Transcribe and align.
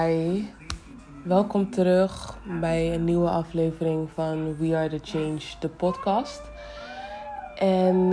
Hi, 0.00 0.44
welkom 1.24 1.70
terug 1.70 2.38
bij 2.60 2.94
een 2.94 3.04
nieuwe 3.04 3.28
aflevering 3.28 4.08
van 4.14 4.56
We 4.56 4.76
Are 4.76 4.88
The 4.88 5.00
Change, 5.02 5.40
de 5.60 5.68
podcast. 5.68 6.42
En 7.54 8.10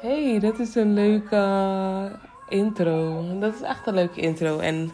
hey, 0.00 0.38
dat 0.40 0.58
is 0.58 0.74
een 0.74 0.94
leuke 0.94 2.18
intro. 2.48 3.24
Dat 3.40 3.54
is 3.54 3.60
echt 3.60 3.86
een 3.86 3.94
leuke 3.94 4.20
intro. 4.20 4.58
En 4.58 4.90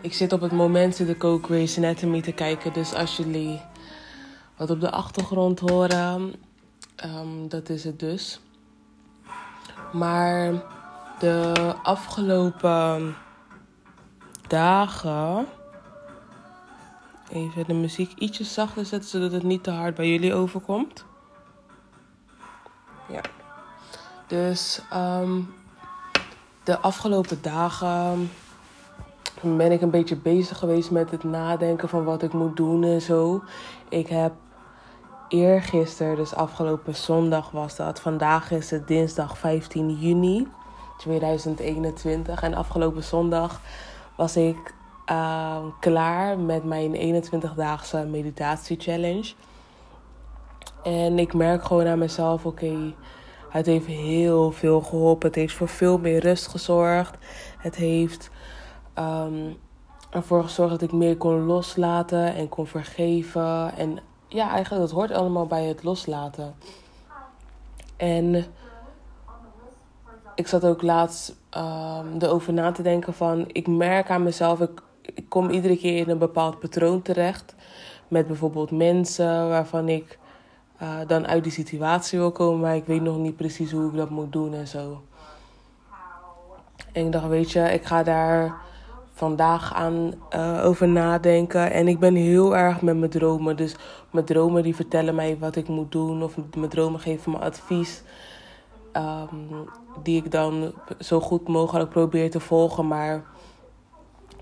ik 0.00 0.12
zit 0.12 0.32
op 0.32 0.40
het 0.40 0.52
moment 0.52 0.96
de 0.96 1.04
ik 1.04 1.24
ook 1.24 1.44
Grey's 1.44 1.78
Anatomy 1.78 2.20
te 2.20 2.32
kijken. 2.32 2.72
Dus 2.72 2.94
als 2.94 3.16
jullie 3.16 3.60
wat 4.56 4.70
op 4.70 4.80
de 4.80 4.90
achtergrond 4.90 5.60
horen, 5.60 6.34
um, 7.04 7.48
dat 7.48 7.68
is 7.68 7.84
het 7.84 7.98
dus. 7.98 8.40
Maar 9.92 10.52
de 11.18 11.52
afgelopen 11.82 13.16
dagen. 14.48 15.46
Even 17.30 17.66
de 17.66 17.74
muziek 17.74 18.12
ietsje 18.18 18.44
zachter 18.44 18.84
zetten 18.84 19.10
zodat 19.10 19.32
het 19.32 19.42
niet 19.42 19.62
te 19.62 19.70
hard 19.70 19.94
bij 19.94 20.08
jullie 20.08 20.34
overkomt. 20.34 21.04
Ja. 23.08 23.20
Dus 24.26 24.80
um, 24.94 25.54
de 26.64 26.78
afgelopen 26.78 27.42
dagen 27.42 28.30
ben 29.42 29.72
ik 29.72 29.80
een 29.80 29.90
beetje 29.90 30.16
bezig 30.16 30.58
geweest 30.58 30.90
met 30.90 31.10
het 31.10 31.24
nadenken 31.24 31.88
van 31.88 32.04
wat 32.04 32.22
ik 32.22 32.32
moet 32.32 32.56
doen 32.56 32.84
en 32.84 33.00
zo. 33.00 33.42
Ik 33.88 34.08
heb 34.08 34.32
eergisteren, 35.28 36.16
dus 36.16 36.34
afgelopen 36.34 36.94
zondag 36.94 37.50
was 37.50 37.76
dat. 37.76 38.00
Vandaag 38.00 38.50
is 38.50 38.70
het 38.70 38.88
dinsdag 38.88 39.38
15 39.38 39.90
juni 39.98 40.48
2021. 40.98 42.42
En 42.42 42.54
afgelopen 42.54 43.04
zondag 43.04 43.60
was 44.16 44.36
ik 44.36 44.74
uh, 45.10 45.56
klaar 45.80 46.38
met 46.38 46.64
mijn 46.64 47.22
21-daagse 47.24 48.04
meditatie-challenge. 48.04 49.32
En 50.82 51.18
ik 51.18 51.34
merk 51.34 51.64
gewoon 51.64 51.86
aan 51.86 51.98
mezelf: 51.98 52.46
oké, 52.46 52.94
het 53.48 53.66
heeft 53.66 53.86
heel 53.86 54.52
veel 54.52 54.80
geholpen. 54.80 55.26
Het 55.26 55.36
heeft 55.36 55.54
voor 55.54 55.68
veel 55.68 55.98
meer 55.98 56.20
rust 56.20 56.46
gezorgd. 56.46 57.16
Het 57.58 57.76
heeft 57.76 58.30
um, 58.98 59.56
ervoor 60.10 60.42
gezorgd 60.42 60.70
dat 60.70 60.82
ik 60.82 60.92
meer 60.92 61.16
kon 61.16 61.44
loslaten 61.44 62.34
en 62.34 62.48
kon 62.48 62.66
vergeven. 62.66 63.76
En 63.76 63.98
ja, 64.28 64.50
eigenlijk 64.50 64.82
dat 64.82 64.90
hoort 64.90 65.12
allemaal 65.12 65.46
bij 65.46 65.64
het 65.64 65.82
loslaten. 65.82 66.54
En 67.96 68.44
ik 70.34 70.46
zat 70.46 70.64
ook 70.64 70.82
laatst 70.82 71.36
um, 71.56 72.18
erover 72.18 72.52
na 72.52 72.72
te 72.72 72.82
denken 72.82 73.14
van... 73.14 73.44
Ik 73.52 73.66
merk 73.66 74.10
aan 74.10 74.22
mezelf, 74.22 74.60
ik, 74.60 74.82
ik 75.02 75.28
kom 75.28 75.50
iedere 75.50 75.76
keer 75.76 75.96
in 75.96 76.08
een 76.08 76.18
bepaald 76.18 76.60
patroon 76.60 77.02
terecht. 77.02 77.54
Met 78.08 78.26
bijvoorbeeld 78.26 78.70
mensen 78.70 79.48
waarvan 79.48 79.88
ik 79.88 80.18
uh, 80.82 80.88
dan 81.06 81.26
uit 81.26 81.42
die 81.42 81.52
situatie 81.52 82.18
wil 82.18 82.32
komen... 82.32 82.60
maar 82.60 82.76
ik 82.76 82.86
weet 82.86 83.02
nog 83.02 83.16
niet 83.16 83.36
precies 83.36 83.72
hoe 83.72 83.88
ik 83.90 83.96
dat 83.96 84.10
moet 84.10 84.32
doen 84.32 84.54
en 84.54 84.68
zo. 84.68 85.02
En 86.92 87.06
ik 87.06 87.12
dacht, 87.12 87.26
weet 87.26 87.50
je, 87.50 87.60
ik 87.60 87.84
ga 87.84 88.02
daar 88.02 88.54
vandaag 89.12 89.74
aan 89.74 90.14
uh, 90.34 90.64
over 90.64 90.88
nadenken. 90.88 91.70
En 91.70 91.88
ik 91.88 91.98
ben 91.98 92.14
heel 92.14 92.56
erg 92.56 92.82
met 92.82 92.96
mijn 92.96 93.10
dromen. 93.10 93.56
Dus 93.56 93.76
mijn 94.10 94.24
dromen 94.24 94.62
die 94.62 94.74
vertellen 94.74 95.14
mij 95.14 95.38
wat 95.38 95.56
ik 95.56 95.68
moet 95.68 95.92
doen. 95.92 96.22
Of 96.22 96.36
mijn 96.56 96.70
dromen 96.70 97.00
geven 97.00 97.30
me 97.30 97.38
advies. 97.38 98.02
Um, 98.96 99.68
die 100.02 100.24
ik 100.24 100.30
dan 100.30 100.72
zo 100.98 101.20
goed 101.20 101.48
mogelijk 101.48 101.90
probeer 101.90 102.30
te 102.30 102.40
volgen. 102.40 102.86
Maar 102.86 103.24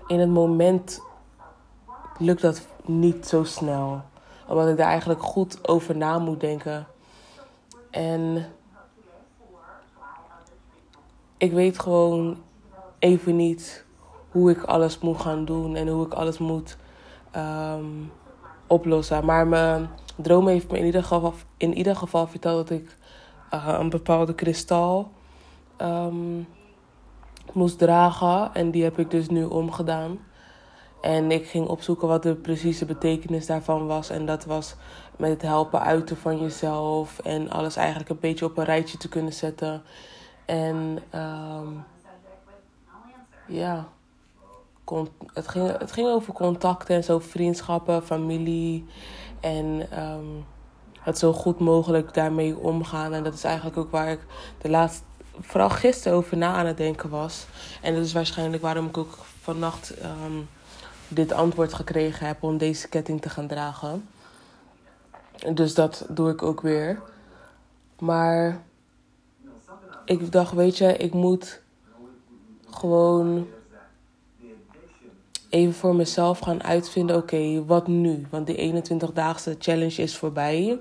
in 0.07 0.19
het 0.19 0.29
moment 0.29 1.01
lukt 2.17 2.41
dat 2.41 2.67
niet 2.85 3.27
zo 3.27 3.43
snel. 3.43 4.01
Omdat 4.47 4.69
ik 4.69 4.77
daar 4.77 4.87
eigenlijk 4.87 5.21
goed 5.21 5.67
over 5.67 5.97
na 5.97 6.19
moet 6.19 6.39
denken. 6.39 6.87
En 7.89 8.45
ik 11.37 11.51
weet 11.51 11.79
gewoon 11.79 12.37
even 12.99 13.35
niet 13.35 13.85
hoe 14.31 14.51
ik 14.51 14.63
alles 14.63 14.99
moet 14.99 15.21
gaan 15.21 15.45
doen 15.45 15.75
en 15.75 15.87
hoe 15.87 16.05
ik 16.05 16.13
alles 16.13 16.37
moet 16.37 16.77
um, 17.35 18.11
oplossen. 18.67 19.25
Maar 19.25 19.47
mijn 19.47 19.89
droom 20.15 20.47
heeft 20.47 20.71
me 20.71 20.77
in 20.77 20.85
ieder 20.85 21.03
geval, 21.03 21.33
in 21.57 21.77
ieder 21.77 21.95
geval 21.95 22.27
verteld 22.27 22.67
dat 22.67 22.79
ik 22.79 22.97
uh, 23.53 23.75
een 23.79 23.89
bepaalde 23.89 24.35
kristal 24.35 25.11
um, 25.81 26.47
moest 27.53 27.77
dragen. 27.77 28.53
En 28.53 28.71
die 28.71 28.83
heb 28.83 28.99
ik 28.99 29.11
dus 29.11 29.29
nu 29.29 29.43
omgedaan. 29.43 30.19
En 31.01 31.31
ik 31.31 31.47
ging 31.47 31.67
opzoeken 31.67 32.07
wat 32.07 32.23
de 32.23 32.35
precieze 32.35 32.85
betekenis 32.85 33.45
daarvan 33.45 33.87
was. 33.87 34.09
En 34.09 34.25
dat 34.25 34.45
was 34.45 34.75
met 35.17 35.29
het 35.29 35.41
helpen 35.41 35.81
uiten 35.81 36.17
van 36.17 36.39
jezelf. 36.39 37.19
En 37.19 37.49
alles 37.49 37.75
eigenlijk 37.75 38.09
een 38.09 38.19
beetje 38.19 38.45
op 38.45 38.57
een 38.57 38.63
rijtje 38.63 38.97
te 38.97 39.09
kunnen 39.09 39.33
zetten. 39.33 39.81
En 40.45 40.99
um, 41.15 41.83
ja, 43.47 43.87
het 45.33 45.47
ging, 45.47 45.77
het 45.77 45.91
ging 45.91 46.07
over 46.07 46.33
contacten 46.33 46.95
en 46.95 47.03
zo, 47.03 47.19
vriendschappen, 47.19 48.03
familie. 48.03 48.85
En 49.39 49.87
um, 50.03 50.45
het 51.03 51.17
zo 51.17 51.33
goed 51.33 51.59
mogelijk 51.59 52.13
daarmee 52.13 52.57
omgaan. 52.57 53.13
En 53.13 53.23
dat 53.23 53.33
is 53.33 53.43
eigenlijk 53.43 53.77
ook 53.77 53.91
waar 53.91 54.11
ik 54.11 54.19
de 54.61 54.69
laatste, 54.69 55.03
vooral 55.39 55.69
gisteren 55.69 56.17
over 56.17 56.37
na 56.37 56.53
aan 56.53 56.65
het 56.65 56.77
denken 56.77 57.09
was. 57.09 57.45
En 57.81 57.95
dat 57.95 58.05
is 58.05 58.13
waarschijnlijk 58.13 58.61
waarom 58.61 58.85
ik 58.85 58.97
ook 58.97 59.17
vannacht 59.41 59.93
um, 60.03 60.49
dit 61.07 61.31
antwoord 61.31 61.73
gekregen 61.73 62.27
heb 62.27 62.43
om 62.43 62.57
deze 62.57 62.89
ketting 62.89 63.21
te 63.21 63.29
gaan 63.29 63.47
dragen. 63.47 64.07
Dus 65.53 65.73
dat 65.73 66.05
doe 66.09 66.29
ik 66.29 66.43
ook 66.43 66.61
weer. 66.61 67.01
Maar 67.99 68.61
ik 70.05 70.31
dacht, 70.31 70.53
weet 70.53 70.77
je, 70.77 70.97
ik 70.97 71.13
moet 71.13 71.61
gewoon 72.69 73.47
even 75.53 75.73
voor 75.73 75.95
mezelf 75.95 76.39
gaan 76.39 76.63
uitvinden: 76.63 77.15
oké, 77.15 77.65
wat 77.65 77.87
nu? 77.87 78.27
Want 78.29 78.47
die 78.47 78.83
21-daagse 78.83 79.55
challenge 79.59 80.01
is 80.01 80.17
voorbij. 80.17 80.79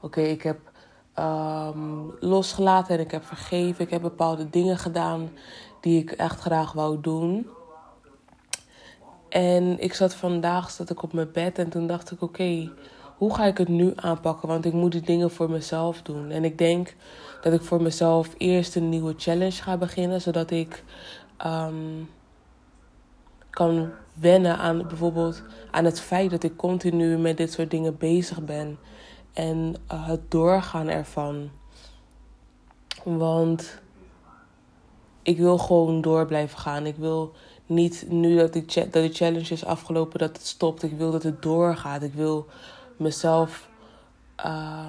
Oké, 0.00 0.20
ik 0.20 0.42
heb 0.42 0.58
um, 1.18 2.14
losgelaten 2.20 2.94
en 2.94 3.00
ik 3.00 3.10
heb 3.10 3.24
vergeven. 3.24 3.84
Ik 3.84 3.90
heb 3.90 4.02
bepaalde 4.02 4.50
dingen 4.50 4.78
gedaan 4.78 5.30
die 5.80 6.00
ik 6.00 6.10
echt 6.10 6.40
graag 6.40 6.72
wou 6.72 7.00
doen. 7.00 7.46
En 9.28 9.80
ik 9.80 9.94
zat 9.94 10.14
vandaag 10.14 10.70
zat 10.70 10.90
ik 10.90 11.02
op 11.02 11.12
mijn 11.12 11.32
bed 11.32 11.58
en 11.58 11.68
toen 11.68 11.86
dacht 11.86 12.10
ik: 12.10 12.22
oké, 12.22 12.70
hoe 13.16 13.34
ga 13.34 13.44
ik 13.44 13.58
het 13.58 13.68
nu 13.68 13.92
aanpakken? 13.96 14.48
Want 14.48 14.64
ik 14.64 14.72
moet 14.72 14.92
die 14.92 15.00
dingen 15.00 15.30
voor 15.30 15.50
mezelf 15.50 16.02
doen. 16.02 16.30
En 16.30 16.44
ik 16.44 16.58
denk 16.58 16.94
dat 17.42 17.52
ik 17.52 17.62
voor 17.62 17.82
mezelf 17.82 18.34
eerst 18.38 18.76
een 18.76 18.88
nieuwe 18.88 19.14
challenge 19.16 19.62
ga 19.62 19.76
beginnen, 19.76 20.20
zodat 20.20 20.50
ik 20.50 20.84
um, 21.46 22.08
kan 23.56 23.90
wennen 24.12 24.58
aan 24.58 24.86
bijvoorbeeld 24.88 25.42
aan 25.70 25.84
het 25.84 26.00
feit 26.00 26.30
dat 26.30 26.42
ik 26.42 26.56
continu 26.56 27.18
met 27.18 27.36
dit 27.36 27.52
soort 27.52 27.70
dingen 27.70 27.96
bezig 27.96 28.44
ben 28.44 28.78
en 29.32 29.74
uh, 29.92 30.06
het 30.06 30.30
doorgaan 30.30 30.88
ervan. 30.88 31.50
Want 33.02 33.80
ik 35.22 35.38
wil 35.38 35.58
gewoon 35.58 36.00
door 36.00 36.26
blijven 36.26 36.58
gaan. 36.58 36.86
Ik 36.86 36.96
wil 36.96 37.32
niet 37.66 38.06
nu 38.08 38.36
dat, 38.36 38.52
die 38.52 38.64
dat 38.64 38.92
de 38.92 39.08
challenge 39.12 39.52
is 39.52 39.64
afgelopen 39.64 40.18
dat 40.18 40.36
het 40.36 40.46
stopt. 40.46 40.82
Ik 40.82 40.96
wil 40.96 41.10
dat 41.10 41.22
het 41.22 41.42
doorgaat. 41.42 42.02
Ik 42.02 42.14
wil 42.14 42.46
mezelf 42.96 43.68
uh, 44.44 44.86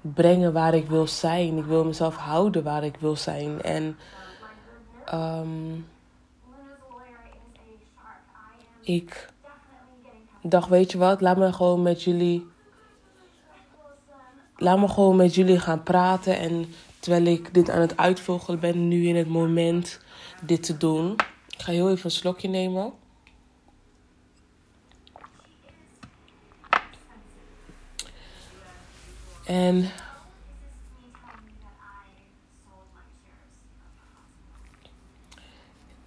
brengen 0.00 0.52
waar 0.52 0.74
ik 0.74 0.88
wil 0.88 1.06
zijn. 1.06 1.58
Ik 1.58 1.64
wil 1.64 1.84
mezelf 1.84 2.16
houden 2.16 2.62
waar 2.62 2.84
ik 2.84 2.96
wil 2.96 3.16
zijn. 3.16 3.62
En 3.62 3.96
um, 5.14 5.86
ik 8.86 9.28
dacht, 10.42 10.68
weet 10.68 10.92
je 10.92 10.98
wat, 10.98 11.20
laat 11.20 11.36
me 11.36 11.52
gewoon 11.52 11.82
met 11.82 12.02
jullie. 12.02 12.46
Laat 14.56 14.78
me 14.78 14.88
gewoon 14.88 15.16
met 15.16 15.34
jullie 15.34 15.58
gaan 15.58 15.82
praten. 15.82 16.38
En 16.38 16.74
terwijl 16.98 17.24
ik 17.26 17.54
dit 17.54 17.70
aan 17.70 17.80
het 17.80 17.96
uitvogelen 17.96 18.60
ben, 18.60 18.88
nu 18.88 19.06
in 19.06 19.16
het 19.16 19.28
moment 19.28 20.00
dit 20.42 20.62
te 20.62 20.76
doen. 20.76 21.12
Ik 21.48 21.62
ga 21.62 21.72
heel 21.72 21.90
even 21.90 22.04
een 22.04 22.10
slokje 22.10 22.48
nemen. 22.48 22.92
En 29.44 29.90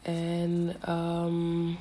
en 0.01 0.75
um, 0.89 1.77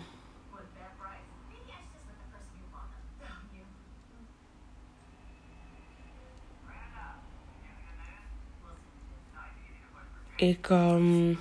ik 10.38 10.68
um, 10.68 11.38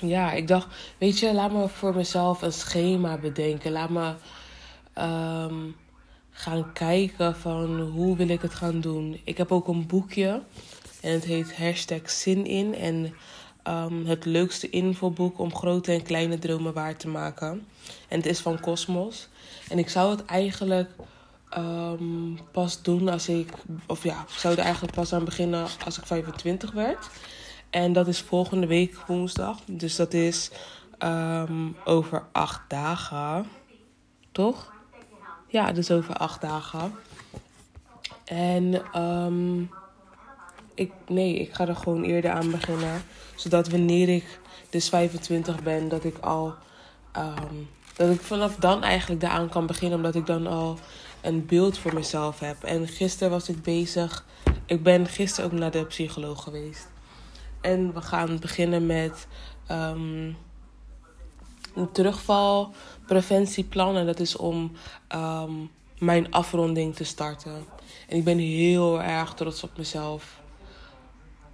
ja, 0.00 0.32
ik 0.32 0.48
dacht, 0.48 0.66
weet 0.98 1.18
je, 1.18 1.34
laat 1.34 1.52
me 1.52 1.68
voor 1.68 1.94
mezelf 1.94 2.42
een 2.42 2.52
schema 2.52 3.16
bedenken. 3.16 3.72
Laat 3.72 3.90
me 3.90 4.14
ehm, 4.92 5.54
gaan 6.30 6.72
kijken 6.72 7.36
van 7.36 7.80
hoe 7.80 8.16
wil 8.16 8.28
ik 8.28 8.42
het 8.42 8.54
gaan 8.54 8.80
doen. 8.80 9.20
Ik 9.24 9.36
heb 9.36 9.52
ook 9.52 9.68
een 9.68 9.86
boekje 9.86 10.42
en 11.00 11.12
het 11.12 11.24
heet 11.24 11.56
hashtag 11.56 12.10
zin 12.10 12.46
in. 12.46 12.74
En 12.74 13.14
um, 13.68 14.06
het 14.06 14.24
leukste 14.24 14.70
infoboek 14.70 15.38
om 15.38 15.54
grote 15.54 15.92
en 15.92 16.02
kleine 16.02 16.38
dromen 16.38 16.72
waar 16.72 16.96
te 16.96 17.08
maken. 17.08 17.66
En 18.08 18.16
het 18.16 18.26
is 18.26 18.40
van 18.40 18.60
Cosmos. 18.60 19.28
En 19.68 19.78
ik 19.78 19.88
zou 19.88 20.10
het 20.10 20.24
eigenlijk 20.24 20.90
pas 22.52 22.82
doen 22.82 23.08
als 23.08 23.28
ik, 23.28 23.52
of 23.86 24.02
ja, 24.02 24.20
ik 24.20 24.38
zou 24.38 24.54
er 24.54 24.62
eigenlijk 24.62 24.94
pas 24.94 25.12
aan 25.12 25.24
beginnen 25.24 25.66
als 25.84 25.98
ik 25.98 26.06
25 26.06 26.72
werd. 26.72 27.08
En 27.70 27.92
dat 27.92 28.06
is 28.06 28.20
volgende 28.20 28.66
week 28.66 28.96
woensdag. 29.06 29.58
Dus 29.66 29.96
dat 29.96 30.12
is 30.12 30.50
um, 30.98 31.76
over 31.84 32.26
acht 32.32 32.60
dagen. 32.68 33.46
Toch? 34.32 34.72
Ja, 35.48 35.72
dus 35.72 35.90
over 35.90 36.14
acht 36.14 36.40
dagen. 36.40 36.92
En 38.24 39.00
um, 39.02 39.70
ik, 40.74 40.92
nee, 41.06 41.38
ik 41.38 41.54
ga 41.54 41.68
er 41.68 41.76
gewoon 41.76 42.02
eerder 42.02 42.30
aan 42.30 42.50
beginnen. 42.50 43.02
Zodat 43.34 43.68
wanneer 43.68 44.08
ik 44.08 44.40
dus 44.70 44.88
25 44.88 45.62
ben, 45.62 45.88
dat 45.88 46.04
ik 46.04 46.18
al. 46.18 46.54
Um, 47.16 47.68
dat 47.96 48.10
ik 48.10 48.20
vanaf 48.20 48.56
dan 48.56 48.82
eigenlijk 48.82 49.20
daaraan 49.20 49.48
kan 49.48 49.66
beginnen. 49.66 49.96
Omdat 49.96 50.14
ik 50.14 50.26
dan 50.26 50.46
al 50.46 50.78
een 51.20 51.46
beeld 51.46 51.78
voor 51.78 51.94
mezelf 51.94 52.40
heb. 52.40 52.62
En 52.62 52.88
gisteren 52.88 53.30
was 53.30 53.48
ik 53.48 53.62
bezig. 53.62 54.24
Ik 54.66 54.82
ben 54.82 55.06
gisteren 55.06 55.50
ook 55.50 55.58
naar 55.58 55.70
de 55.70 55.84
psycholoog 55.84 56.42
geweest. 56.42 56.88
En 57.60 57.94
we 57.94 58.00
gaan 58.00 58.38
beginnen 58.38 58.86
met 58.86 59.26
um, 59.70 60.36
een 61.74 61.92
terugvalpreventieplan. 61.92 63.96
En 63.96 64.06
dat 64.06 64.20
is 64.20 64.36
om 64.36 64.72
um, 65.14 65.70
mijn 65.98 66.32
afronding 66.32 66.94
te 66.94 67.04
starten. 67.04 67.64
En 68.08 68.16
ik 68.16 68.24
ben 68.24 68.38
heel 68.38 69.02
erg 69.02 69.34
trots 69.34 69.62
op 69.62 69.70
mezelf. 69.76 70.40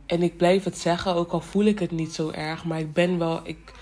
En 0.07 0.23
ik 0.23 0.37
blijf 0.37 0.65
het 0.65 0.79
zeggen, 0.79 1.15
ook 1.15 1.33
al 1.33 1.41
voel 1.41 1.65
ik 1.65 1.79
het 1.79 1.91
niet 1.91 2.15
zo 2.15 2.31
erg. 2.31 2.65
Maar 2.65 2.79
ik 2.79 2.93
ben 2.93 3.19
wel. 3.19 3.41
Ik, 3.43 3.73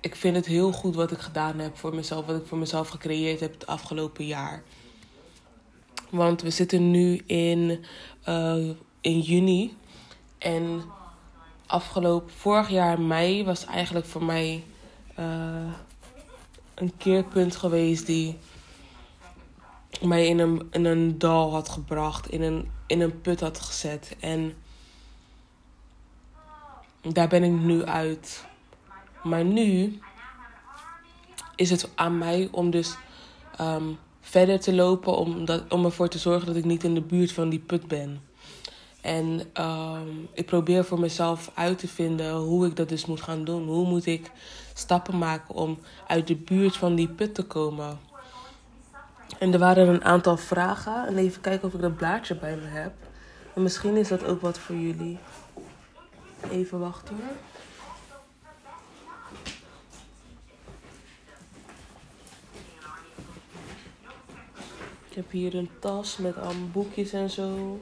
ik 0.00 0.16
vind 0.16 0.36
het 0.36 0.46
heel 0.46 0.72
goed 0.72 0.94
wat 0.94 1.10
ik 1.10 1.18
gedaan 1.18 1.58
heb 1.58 1.76
voor 1.76 1.94
mezelf. 1.94 2.26
Wat 2.26 2.36
ik 2.36 2.46
voor 2.46 2.58
mezelf 2.58 2.88
gecreëerd 2.88 3.40
heb 3.40 3.52
het 3.52 3.66
afgelopen 3.66 4.26
jaar. 4.26 4.62
Want 6.10 6.42
we 6.42 6.50
zitten 6.50 6.90
nu 6.90 7.22
in, 7.26 7.84
uh, 8.28 8.70
in 9.00 9.20
juni. 9.20 9.76
En 10.38 10.82
afgelopen 11.70 12.32
vorig 12.34 12.68
jaar 12.68 13.00
mei 13.00 13.44
was 13.44 13.64
eigenlijk 13.64 14.06
voor 14.06 14.24
mij 14.24 14.64
uh, 15.18 15.72
een 16.74 16.92
keerpunt 16.96 17.56
geweest 17.56 18.06
die 18.06 18.38
mij 20.00 20.26
in 20.26 20.38
een, 20.38 20.68
in 20.70 20.84
een 20.84 21.18
dal 21.18 21.52
had 21.52 21.68
gebracht, 21.68 22.30
in 22.30 22.42
een, 22.42 22.70
in 22.86 23.00
een 23.00 23.20
put 23.20 23.40
had 23.40 23.60
gezet. 23.60 24.16
En 24.20 24.54
daar 27.02 27.28
ben 27.28 27.42
ik 27.42 27.50
nu 27.50 27.84
uit. 27.84 28.44
Maar 29.22 29.44
nu 29.44 30.00
is 31.56 31.70
het 31.70 31.88
aan 31.94 32.18
mij 32.18 32.48
om 32.50 32.70
dus 32.70 32.96
um, 33.60 33.98
verder 34.20 34.60
te 34.60 34.74
lopen, 34.74 35.16
om, 35.16 35.44
dat, 35.44 35.72
om 35.72 35.84
ervoor 35.84 36.08
te 36.08 36.18
zorgen 36.18 36.46
dat 36.46 36.56
ik 36.56 36.64
niet 36.64 36.84
in 36.84 36.94
de 36.94 37.00
buurt 37.00 37.32
van 37.32 37.48
die 37.48 37.58
put 37.58 37.88
ben. 37.88 38.29
En 39.00 39.40
um, 39.60 40.28
ik 40.32 40.46
probeer 40.46 40.84
voor 40.84 41.00
mezelf 41.00 41.50
uit 41.54 41.78
te 41.78 41.88
vinden 41.88 42.34
hoe 42.34 42.66
ik 42.66 42.76
dat 42.76 42.88
dus 42.88 43.06
moet 43.06 43.20
gaan 43.20 43.44
doen. 43.44 43.66
Hoe 43.66 43.86
moet 43.86 44.06
ik 44.06 44.30
stappen 44.74 45.18
maken 45.18 45.54
om 45.54 45.78
uit 46.06 46.26
de 46.26 46.36
buurt 46.36 46.76
van 46.76 46.94
die 46.94 47.08
put 47.08 47.34
te 47.34 47.42
komen? 47.42 47.98
En 49.38 49.52
er 49.52 49.58
waren 49.58 49.88
een 49.88 50.04
aantal 50.04 50.36
vragen. 50.36 51.06
En 51.06 51.16
even 51.16 51.40
kijken 51.40 51.68
of 51.68 51.74
ik 51.74 51.80
dat 51.80 51.96
blaadje 51.96 52.36
bij 52.36 52.56
me 52.56 52.66
heb. 52.66 52.92
En 53.54 53.62
misschien 53.62 53.96
is 53.96 54.08
dat 54.08 54.24
ook 54.24 54.40
wat 54.40 54.58
voor 54.58 54.76
jullie. 54.76 55.18
Even 56.50 56.78
wachten 56.78 57.14
hoor. 57.14 57.36
Ik 65.08 65.16
heb 65.16 65.30
hier 65.30 65.54
een 65.54 65.70
tas 65.80 66.16
met 66.16 66.36
allemaal 66.36 66.68
boekjes 66.72 67.12
en 67.12 67.30
zo. 67.30 67.80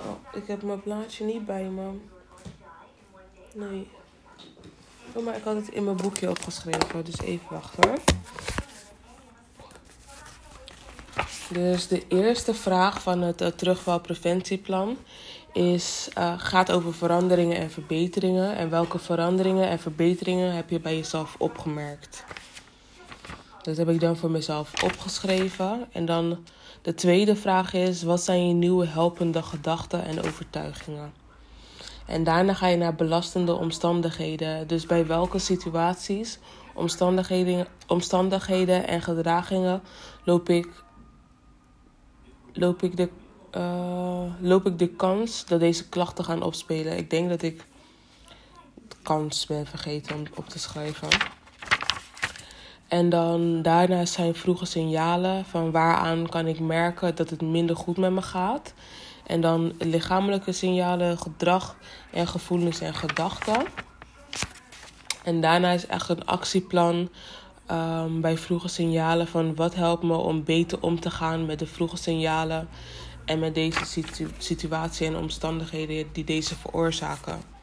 Oh, 0.00 0.40
ik 0.42 0.46
heb 0.46 0.62
mijn 0.62 0.82
blaadje 0.82 1.24
niet 1.24 1.46
bij 1.46 1.64
me. 1.64 1.90
Nee. 3.54 3.88
Oh, 5.12 5.24
maar 5.24 5.36
ik 5.36 5.44
had 5.44 5.56
het 5.56 5.68
in 5.68 5.84
mijn 5.84 5.96
boekje 5.96 6.30
opgeschreven. 6.30 7.04
Dus 7.04 7.18
even 7.20 7.46
wachten 7.50 7.88
hoor. 7.88 7.98
Dus 11.52 11.88
de 11.88 12.06
eerste 12.08 12.54
vraag 12.54 13.02
van 13.02 13.22
het 13.22 13.40
uh, 13.40 13.48
terugvalpreventieplan 13.48 14.96
is, 15.52 16.08
uh, 16.18 16.34
gaat 16.36 16.72
over 16.72 16.94
veranderingen 16.94 17.56
en 17.56 17.70
verbeteringen. 17.70 18.56
En 18.56 18.70
welke 18.70 18.98
veranderingen 18.98 19.68
en 19.68 19.78
verbeteringen 19.78 20.54
heb 20.54 20.70
je 20.70 20.80
bij 20.80 20.96
jezelf 20.96 21.34
opgemerkt? 21.38 22.24
Dat 23.62 23.76
heb 23.76 23.88
ik 23.88 24.00
dan 24.00 24.16
voor 24.16 24.30
mezelf 24.30 24.82
opgeschreven. 24.82 25.88
En 25.92 26.04
dan 26.04 26.44
de 26.82 26.94
tweede 26.94 27.36
vraag 27.36 27.72
is: 27.72 28.02
wat 28.02 28.22
zijn 28.22 28.48
je 28.48 28.54
nieuwe 28.54 28.86
helpende 28.86 29.42
gedachten 29.42 30.04
en 30.04 30.22
overtuigingen? 30.22 31.12
En 32.06 32.24
daarna 32.24 32.54
ga 32.54 32.66
je 32.66 32.76
naar 32.76 32.94
belastende 32.94 33.52
omstandigheden. 33.52 34.68
Dus 34.68 34.86
bij 34.86 35.06
welke 35.06 35.38
situaties, 35.38 36.38
omstandigheden, 36.74 37.66
omstandigheden 37.86 38.86
en 38.86 39.02
gedragingen 39.02 39.82
loop 40.24 40.48
ik, 40.48 40.68
loop, 42.52 42.82
ik 42.82 42.96
de, 42.96 43.08
uh, 43.56 44.22
loop 44.40 44.66
ik 44.66 44.78
de 44.78 44.88
kans 44.88 45.46
dat 45.46 45.60
deze 45.60 45.88
klachten 45.88 46.24
gaan 46.24 46.42
opspelen? 46.42 46.96
Ik 46.96 47.10
denk 47.10 47.28
dat 47.28 47.42
ik 47.42 47.66
de 48.88 48.96
kans 49.02 49.46
ben 49.46 49.66
vergeten 49.66 50.16
om 50.16 50.22
op 50.34 50.48
te 50.48 50.58
schrijven. 50.58 51.08
En 52.88 53.08
dan 53.08 53.62
daarna 53.62 54.04
zijn 54.04 54.34
vroege 54.34 54.64
signalen 54.64 55.44
van 55.44 55.70
waaraan 55.70 56.28
kan 56.28 56.46
ik 56.46 56.60
merken 56.60 57.14
dat 57.14 57.30
het 57.30 57.42
minder 57.42 57.76
goed 57.76 57.96
met 57.96 58.10
me 58.10 58.22
gaat. 58.22 58.74
En 59.26 59.40
dan 59.40 59.72
lichamelijke 59.78 60.52
signalen, 60.52 61.18
gedrag 61.18 61.76
en 62.10 62.28
gevoelens 62.28 62.80
en 62.80 62.94
gedachten. 62.94 63.66
En 65.24 65.40
daarna 65.40 65.70
is 65.70 65.86
echt 65.86 66.08
een 66.08 66.26
actieplan 66.26 67.08
um, 67.70 68.20
bij 68.20 68.38
vroege 68.38 68.68
signalen 68.68 69.26
van 69.26 69.54
wat 69.54 69.74
helpt 69.74 70.02
me 70.02 70.16
om 70.16 70.44
beter 70.44 70.82
om 70.82 71.00
te 71.00 71.10
gaan 71.10 71.46
met 71.46 71.58
de 71.58 71.66
vroege 71.66 71.96
signalen 71.96 72.68
en 73.24 73.38
met 73.38 73.54
deze 73.54 73.84
situ 73.84 74.28
situatie 74.38 75.06
en 75.06 75.16
omstandigheden 75.16 76.06
die 76.12 76.24
deze 76.24 76.54
veroorzaken. 76.54 77.57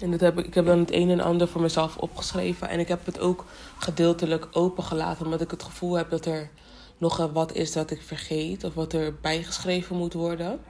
En 0.00 0.10
dat 0.10 0.20
heb 0.20 0.38
ik, 0.38 0.54
heb 0.54 0.66
dan 0.66 0.78
het 0.78 0.92
een 0.92 1.10
en 1.10 1.20
ander 1.20 1.48
voor 1.48 1.60
mezelf 1.60 1.96
opgeschreven. 1.96 2.68
En 2.68 2.78
ik 2.80 2.88
heb 2.88 3.06
het 3.06 3.20
ook 3.20 3.44
gedeeltelijk 3.78 4.48
opengelaten. 4.52 5.24
Omdat 5.24 5.40
ik 5.40 5.50
het 5.50 5.62
gevoel 5.62 5.94
heb 5.94 6.10
dat 6.10 6.26
er 6.26 6.50
nog 6.98 7.30
wat 7.32 7.54
is 7.54 7.72
dat 7.72 7.90
ik 7.90 8.02
vergeet. 8.02 8.64
Of 8.64 8.74
wat 8.74 8.92
er 8.92 9.14
bijgeschreven 9.20 9.96
moet 9.96 10.12
worden. 10.12 10.60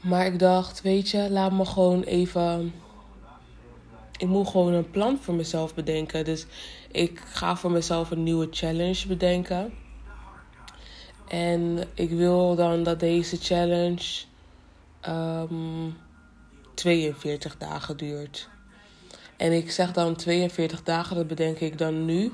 Maar 0.00 0.26
ik 0.26 0.38
dacht, 0.38 0.82
weet 0.82 1.10
je, 1.10 1.30
laat 1.30 1.52
me 1.52 1.64
gewoon 1.64 2.02
even. 2.02 2.74
Ik 4.18 4.26
moet 4.26 4.48
gewoon 4.48 4.72
een 4.72 4.90
plan 4.90 5.18
voor 5.20 5.34
mezelf 5.34 5.74
bedenken. 5.74 6.24
Dus 6.24 6.46
ik 6.90 7.22
ga 7.26 7.56
voor 7.56 7.70
mezelf 7.70 8.10
een 8.10 8.22
nieuwe 8.22 8.48
challenge 8.50 9.06
bedenken. 9.06 9.72
En 11.28 11.84
ik 11.94 12.10
wil 12.10 12.54
dan 12.54 12.82
dat 12.82 13.00
deze 13.00 13.36
challenge. 13.36 14.24
Um, 15.08 15.96
42 16.76 17.56
dagen 17.56 17.96
duurt. 17.96 18.48
En 19.36 19.52
ik 19.52 19.70
zeg 19.70 19.92
dan 19.92 20.16
42 20.16 20.82
dagen, 20.82 21.16
dat 21.16 21.26
bedenk 21.26 21.58
ik 21.58 21.78
dan 21.78 22.04
nu. 22.04 22.32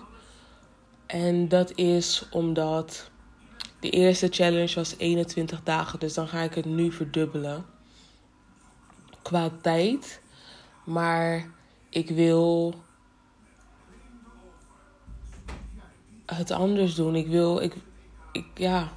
En 1.07 1.49
dat 1.49 1.77
is 1.77 2.27
omdat 2.31 3.11
de 3.81 3.91
eerste 3.91 4.29
challenge 4.31 4.75
was 4.75 4.95
21 4.97 5.63
dagen, 5.63 5.99
dus 5.99 6.15
dan 6.15 6.29
ga 6.29 6.41
ik 6.41 6.55
het 6.55 6.65
nu 6.65 6.93
verdubbelen. 6.93 7.65
Qua 9.23 9.51
tijd. 9.63 10.21
Maar 10.85 11.51
ik 11.89 12.09
wil 12.09 12.75
het 16.27 16.51
anders 16.51 16.95
doen. 16.95 17.15
Ik 17.15 17.27
wil, 17.27 17.61
ik, 17.61 17.75
ik 18.33 18.45
ja, 18.55 18.93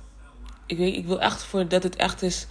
ik, 0.66 0.78
weet, 0.78 0.96
ik 0.96 1.06
wil 1.06 1.22
echt 1.22 1.44
voor 1.44 1.68
dat 1.68 1.84
het 1.84 1.96
echt 1.96 2.22
is 2.22 2.48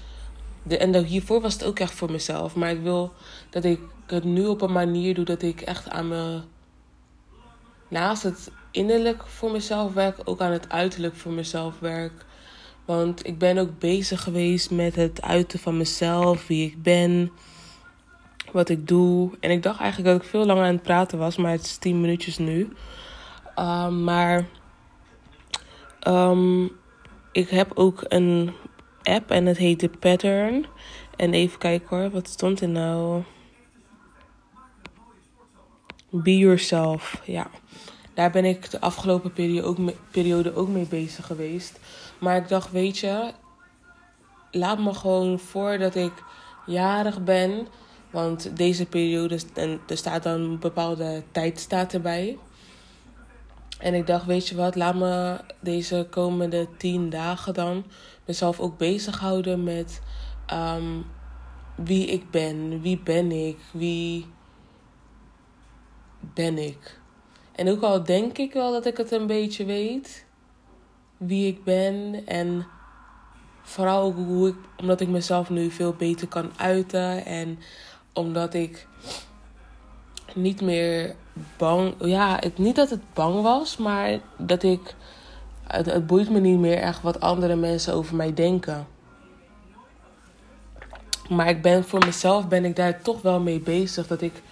de, 0.65 0.79
en 0.79 1.05
hiervoor 1.05 1.41
was 1.41 1.53
het 1.53 1.65
ook 1.65 1.79
echt 1.79 1.93
voor 1.93 2.11
mezelf. 2.11 2.55
Maar 2.55 2.71
ik 2.71 2.81
wil 2.83 3.13
dat 3.51 3.65
ik 3.65 3.81
het 4.07 4.25
nu 4.25 4.47
op 4.47 4.63
een 4.63 4.73
manier 4.73 5.15
doe 5.15 5.25
dat 5.25 5.43
ik 5.43 5.61
echt 5.61 5.91
aan 5.91 6.09
me. 6.09 6.41
Naast 7.89 8.23
het 8.23 8.51
innerlijk 8.71 9.27
voor 9.27 9.51
mezelf 9.51 9.93
werk, 9.93 10.17
ook 10.25 10.41
aan 10.41 10.53
het 10.53 10.71
uiterlijk 10.71 11.15
voor 11.15 11.33
mezelf 11.33 11.79
werk. 11.79 12.25
Want 12.85 13.27
ik 13.27 13.39
ben 13.39 13.59
ook 13.59 13.79
bezig 13.79 14.23
geweest 14.23 14.71
met 14.71 14.95
het 14.95 15.23
uiten 15.23 15.59
van 15.59 15.77
mezelf, 15.77 16.47
wie 16.47 16.67
ik 16.67 16.83
ben, 16.83 17.31
wat 18.53 18.69
ik 18.69 18.89
doe. 18.89 19.31
En 19.41 19.51
ik 19.51 19.63
dacht 19.63 19.81
eigenlijk 19.81 20.13
dat 20.13 20.23
ik 20.23 20.29
veel 20.29 20.47
langer 20.47 20.65
aan 20.65 20.73
het 20.73 20.83
praten 20.83 21.19
was, 21.19 21.37
maar 21.37 21.53
het 21.53 21.65
is 21.65 21.77
10 21.77 22.01
minuutjes 22.01 22.39
nu. 22.39 22.73
Um, 23.59 24.05
maar 24.05 24.47
um, 26.07 26.71
ik 27.33 27.49
heb 27.49 27.71
ook 27.75 28.05
een 28.09 28.53
app 29.05 29.31
en 29.31 29.47
het 29.47 29.57
heet 29.57 29.79
The 29.79 29.89
Pattern. 29.89 30.67
En 31.17 31.35
even 31.35 31.59
kijken 31.59 31.97
hoor, 31.97 32.11
wat 32.11 32.29
stond 32.29 32.61
er 32.61 32.69
nou? 32.69 33.23
Be 36.11 36.39
Yourself, 36.39 37.21
ja. 37.25 37.51
Daar 38.15 38.31
ben 38.31 38.45
ik 38.45 38.71
de 38.71 38.81
afgelopen 38.81 39.33
periode 39.33 39.67
ook, 39.67 39.79
mee, 39.79 39.97
periode 40.11 40.55
ook 40.55 40.69
mee 40.69 40.87
bezig 40.87 41.27
geweest. 41.27 41.81
Maar 42.19 42.37
ik 42.37 42.49
dacht, 42.49 42.71
weet 42.71 42.99
je, 42.99 43.33
laat 44.51 44.79
me 44.79 44.95
gewoon 44.95 45.39
voordat 45.39 45.95
ik 45.95 46.13
jarig 46.67 47.25
ben. 47.25 47.67
Want 48.11 48.57
deze 48.57 48.87
periode, 48.87 49.39
en 49.55 49.81
er 49.89 49.97
staat 49.97 50.23
dan 50.23 50.41
een 50.41 50.59
bepaalde 50.59 51.23
tijd 51.33 51.61
staat 51.61 51.93
erbij. 51.93 52.39
En 53.85 53.95
ik 53.95 54.07
dacht, 54.07 54.25
weet 54.25 54.49
je 54.49 54.55
wat, 54.55 54.77
laat 54.77 54.95
me 54.95 55.41
deze 55.61 56.07
komende 56.11 56.69
tien 56.77 57.11
dagen 57.11 57.55
dan 57.55 57.85
mezelf 58.27 58.61
ook 58.61 58.79
bezighouden 58.79 59.65
met 59.65 60.01
um, 60.53 61.07
wie 61.75 62.07
ik 62.07 62.31
ben, 62.31 62.81
wie 62.81 62.99
ben 62.99 63.33
ik, 63.33 63.59
wie 63.73 64.27
ben 66.21 66.59
ik. 66.59 67.01
En 67.55 67.69
ook 67.69 67.83
al 67.83 68.05
denk 68.05 68.39
ik 68.39 68.53
wel 68.53 68.73
dat 68.73 68.87
ik 68.87 68.97
het 68.97 69.13
een 69.13 69.27
beetje 69.27 69.65
weet, 69.65 70.27
wie 71.17 71.47
ik 71.47 71.65
ben 71.65 72.27
en 72.27 72.67
vooral 73.63 74.03
ook 74.03 74.17
hoe 74.17 74.49
ik, 74.49 74.57
omdat 74.77 75.01
ik 75.01 75.09
mezelf 75.09 75.51
nu 75.51 75.71
veel 75.71 75.93
beter 75.93 76.29
kan 76.29 76.51
uiten 76.57 77.25
en 77.25 77.59
omdat 78.13 78.55
ik 78.55 78.87
niet 80.35 80.61
meer 80.61 81.15
bang, 81.57 81.95
ja, 81.99 82.37
het, 82.41 82.59
niet 82.59 82.77
dat 82.77 82.91
het 82.91 83.13
bang 83.13 83.43
was, 83.43 83.77
maar 83.77 84.21
dat 84.37 84.63
ik, 84.63 84.95
het, 85.67 85.87
het 85.87 86.07
boeit 86.07 86.31
me 86.31 86.41
niet 86.41 86.59
meer 86.59 86.79
echt 86.79 87.03
wat 87.03 87.21
andere 87.21 87.57
mensen 87.57 87.95
over 87.95 88.17
mij 88.17 88.35
denken. 88.35 88.87
Maar 91.29 91.49
ik 91.49 91.63
ben 91.63 91.85
voor 91.85 92.05
mezelf 92.05 92.49
ben 92.49 92.65
ik 92.65 92.77
daar 92.77 93.03
toch 93.03 93.23
wel 93.23 93.41
mee 93.41 93.61
bezig. 93.61 94.07
Dat 94.07 94.21
ik 94.21 94.43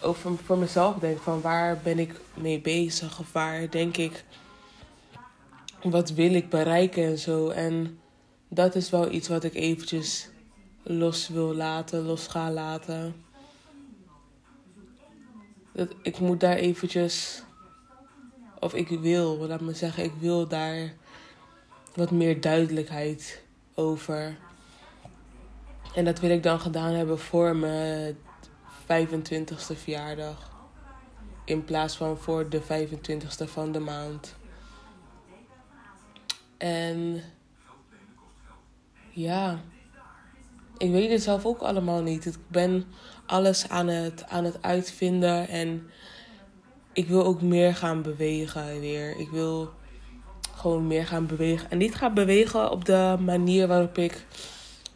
over 0.00 0.30
voor 0.44 0.58
mezelf 0.58 0.98
denk 0.98 1.18
van 1.20 1.40
waar 1.40 1.78
ben 1.82 1.98
ik 1.98 2.20
mee 2.34 2.60
bezig? 2.60 3.18
Of 3.20 3.32
waar 3.32 3.70
denk 3.70 3.96
ik 3.96 4.24
wat 5.82 6.10
wil 6.10 6.34
ik 6.34 6.48
bereiken 6.48 7.04
en 7.04 7.18
zo. 7.18 7.48
En 7.48 7.98
dat 8.48 8.74
is 8.74 8.90
wel 8.90 9.10
iets 9.10 9.28
wat 9.28 9.44
ik 9.44 9.54
eventjes 9.54 10.28
los 10.82 11.28
wil 11.28 11.54
laten, 11.54 12.02
los 12.02 12.26
gaan 12.26 12.52
laten. 12.52 13.14
Dat, 15.72 15.94
ik 16.02 16.18
moet 16.18 16.40
daar 16.40 16.56
eventjes, 16.56 17.42
of 18.58 18.74
ik 18.74 18.88
wil, 18.88 19.36
laat 19.36 19.60
me 19.60 19.74
zeggen, 19.74 20.04
ik 20.04 20.12
wil 20.18 20.48
daar 20.48 20.92
wat 21.94 22.10
meer 22.10 22.40
duidelijkheid 22.40 23.42
over. 23.74 24.36
En 25.94 26.04
dat 26.04 26.20
wil 26.20 26.30
ik 26.30 26.42
dan 26.42 26.60
gedaan 26.60 26.92
hebben 26.92 27.18
voor 27.18 27.56
mijn 27.56 28.16
25ste 28.82 29.76
verjaardag. 29.76 30.50
In 31.44 31.64
plaats 31.64 31.96
van 31.96 32.18
voor 32.18 32.48
de 32.48 32.62
25ste 32.62 33.44
van 33.44 33.72
de 33.72 33.78
maand. 33.78 34.34
En 36.56 37.22
ja, 39.10 39.60
ik 40.82 40.90
weet 40.90 41.10
het 41.10 41.22
zelf 41.22 41.46
ook 41.46 41.60
allemaal 41.60 42.02
niet. 42.02 42.26
Ik 42.26 42.34
ben 42.48 42.84
alles 43.26 43.68
aan 43.68 43.88
het, 43.88 44.24
aan 44.28 44.44
het 44.44 44.62
uitvinden 44.62 45.48
en 45.48 45.90
ik 46.92 47.08
wil 47.08 47.24
ook 47.24 47.42
meer 47.42 47.74
gaan 47.74 48.02
bewegen 48.02 48.80
weer. 48.80 49.18
Ik 49.18 49.28
wil 49.28 49.70
gewoon 50.54 50.86
meer 50.86 51.06
gaan 51.06 51.26
bewegen. 51.26 51.70
En 51.70 51.78
niet 51.78 51.94
gaan 51.94 52.14
bewegen 52.14 52.70
op 52.70 52.84
de 52.84 53.16
manier 53.20 53.66
waarop 53.66 53.98
ik 53.98 54.24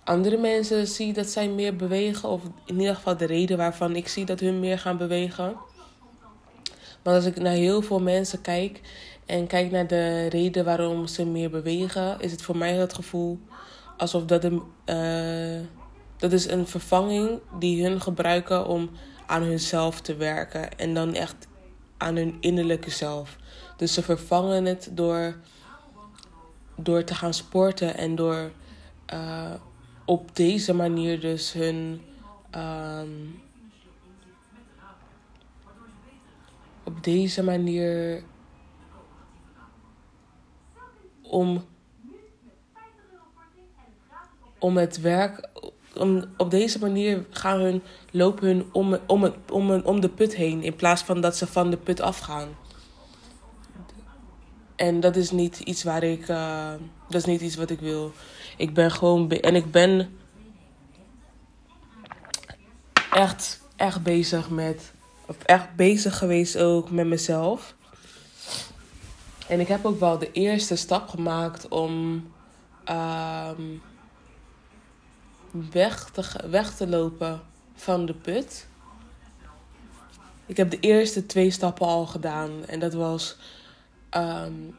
andere 0.05 0.37
mensen 0.37 0.87
zie 0.87 1.13
dat 1.13 1.27
zij 1.27 1.49
meer 1.49 1.77
bewegen. 1.77 2.29
Of 2.29 2.43
in 2.65 2.79
ieder 2.79 2.95
geval 2.95 3.17
de 3.17 3.25
reden 3.27 3.57
waarvan 3.57 3.97
ik 3.97 4.09
zie 4.09 4.25
dat 4.25 4.41
hun 4.41 4.61
meer 4.61 4.79
gaan 4.79 4.97
bewegen. 4.97 5.57
Maar 7.03 7.15
als 7.15 7.25
ik 7.25 7.37
naar 7.37 7.53
heel 7.53 7.83
veel 7.83 8.01
mensen 8.01 8.41
kijk 8.41 8.81
en 9.27 9.47
kijk 9.47 9.71
naar 9.71 9.87
de 9.87 10.27
reden 10.27 10.65
waarom 10.65 11.07
ze 11.07 11.27
meer 11.27 11.51
bewegen, 11.51 12.21
is 12.21 12.31
het 12.31 12.43
voor 12.43 12.57
mij 12.57 12.73
het 12.73 12.95
gevoel 12.95 13.39
alsof 13.97 14.25
dat 14.25 14.45
een, 14.45 14.63
uh, 14.87 15.67
dat 16.17 16.33
is 16.33 16.49
een 16.49 16.67
vervanging 16.67 17.41
die 17.59 17.85
hun 17.85 18.01
gebruiken 18.01 18.67
om 18.67 18.91
aan 19.27 19.43
hunzelf 19.43 20.01
te 20.01 20.17
werken. 20.17 20.79
En 20.79 20.95
dan 20.95 21.15
echt 21.15 21.47
aan 21.97 22.17
hun 22.17 22.37
innerlijke 22.41 22.91
zelf. 22.91 23.37
Dus 23.77 23.95
ze 23.95 24.03
vervangen 24.03 24.65
het 24.65 24.89
door, 24.93 25.37
door 26.77 27.05
te 27.05 27.15
gaan 27.15 27.35
sporten 27.35 27.97
en 27.97 28.15
door 28.15 28.51
uh, 29.13 29.55
op 30.05 30.37
deze 30.37 30.75
manier 30.75 31.21
dus 31.21 31.53
hun. 31.53 32.01
Um, 32.57 33.45
op 36.87 37.05
deze 37.05 37.43
manier 37.43 38.23
om, 41.23 41.65
om 44.59 44.77
het 44.77 45.01
werk. 45.01 45.49
Om, 45.95 46.25
op 46.37 46.51
deze 46.51 46.79
manier 46.79 47.27
gaan 47.31 47.61
hun, 47.61 47.83
lopen 48.11 48.47
hun 48.47 48.67
om, 48.73 48.99
om, 49.07 49.23
het, 49.23 49.35
om, 49.51 49.71
om 49.71 50.01
de 50.01 50.09
put 50.09 50.35
heen. 50.35 50.63
In 50.63 50.77
plaats 50.77 51.03
van 51.03 51.21
dat 51.21 51.37
ze 51.37 51.47
van 51.47 51.71
de 51.71 51.77
put 51.77 52.01
afgaan. 52.01 52.49
En 54.77 55.01
dat 55.01 55.17
is 55.17 55.31
niet 55.31 55.59
iets 55.59 55.83
waar 55.83 56.03
ik. 56.03 56.29
Uh, 56.29 56.73
dat 57.09 57.21
is 57.21 57.25
niet 57.25 57.41
iets 57.41 57.57
wat 57.57 57.71
ik 57.71 57.81
wil. 57.81 58.13
Ik 58.57 58.75
ben 58.75 58.91
gewoon. 58.91 59.31
En 59.31 59.55
ik 59.55 59.71
ben. 59.71 60.19
Echt, 63.13 63.63
echt 63.77 64.03
bezig 64.03 64.51
met. 64.51 64.93
Echt 65.45 65.75
bezig 65.75 66.19
geweest 66.19 66.59
ook 66.59 66.91
met 66.91 67.07
mezelf. 67.07 67.75
En 69.49 69.61
ik 69.61 69.69
heb 69.69 69.85
ook 69.85 70.01
wel 70.01 70.19
de 70.19 70.33
eerste 70.33 70.77
stap 70.77 71.09
gemaakt 71.09 71.69
om. 71.69 72.25
Um, 72.91 73.83
weg, 75.71 76.11
te, 76.11 76.49
weg 76.51 76.75
te 76.75 76.89
lopen 76.89 77.41
van 77.75 78.07
de 78.07 78.15
put. 78.15 78.67
Ik 80.47 80.57
heb 80.57 80.71
de 80.71 80.81
eerste 80.81 81.27
twee 81.27 81.51
stappen 81.51 81.87
al 81.87 82.07
gedaan. 82.07 82.51
En 82.67 82.81
dat 82.81 82.95
was. 82.95 83.37
Um, 84.11 84.75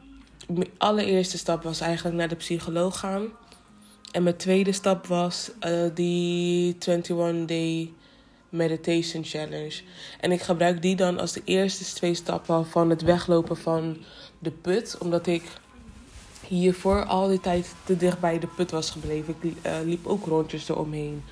mijn 0.48 0.70
allereerste 0.78 1.38
stap 1.38 1.62
was 1.62 1.80
eigenlijk 1.80 2.16
naar 2.16 2.28
de 2.28 2.34
psycholoog 2.34 2.98
gaan. 2.98 3.26
En 4.12 4.22
mijn 4.22 4.36
tweede 4.36 4.72
stap 4.72 5.06
was 5.06 5.50
uh, 5.66 5.90
die 5.94 6.76
21 6.78 7.46
Day 7.46 7.92
Meditation 8.48 9.24
Challenge. 9.24 9.82
En 10.20 10.32
ik 10.32 10.42
gebruik 10.42 10.82
die 10.82 10.96
dan 10.96 11.18
als 11.18 11.32
de 11.32 11.42
eerste 11.44 11.84
twee 11.84 12.14
stappen 12.14 12.66
van 12.66 12.90
het 12.90 13.02
weglopen 13.02 13.56
van 13.56 13.96
de 14.38 14.50
put. 14.50 14.98
Omdat 14.98 15.26
ik 15.26 15.42
hiervoor 16.48 17.04
al 17.04 17.28
die 17.28 17.40
tijd 17.40 17.74
te 17.84 17.96
dicht 17.96 18.20
bij 18.20 18.38
de 18.38 18.46
put 18.46 18.70
was 18.70 18.90
gebleven. 18.90 19.34
Ik 19.40 19.52
uh, 19.66 19.72
liep 19.84 20.06
ook 20.06 20.26
rondjes 20.26 20.68
eromheen. 20.68 21.24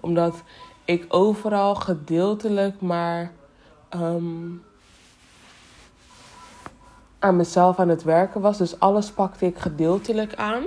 Omdat 0.00 0.42
ik 0.84 1.04
overal 1.08 1.74
gedeeltelijk 1.74 2.80
maar 2.80 3.32
um, 3.94 4.62
aan 7.18 7.36
mezelf 7.36 7.78
aan 7.78 7.88
het 7.88 8.02
werken 8.02 8.40
was. 8.40 8.58
Dus 8.58 8.80
alles 8.80 9.10
pakte 9.10 9.46
ik 9.46 9.58
gedeeltelijk 9.58 10.34
aan 10.34 10.64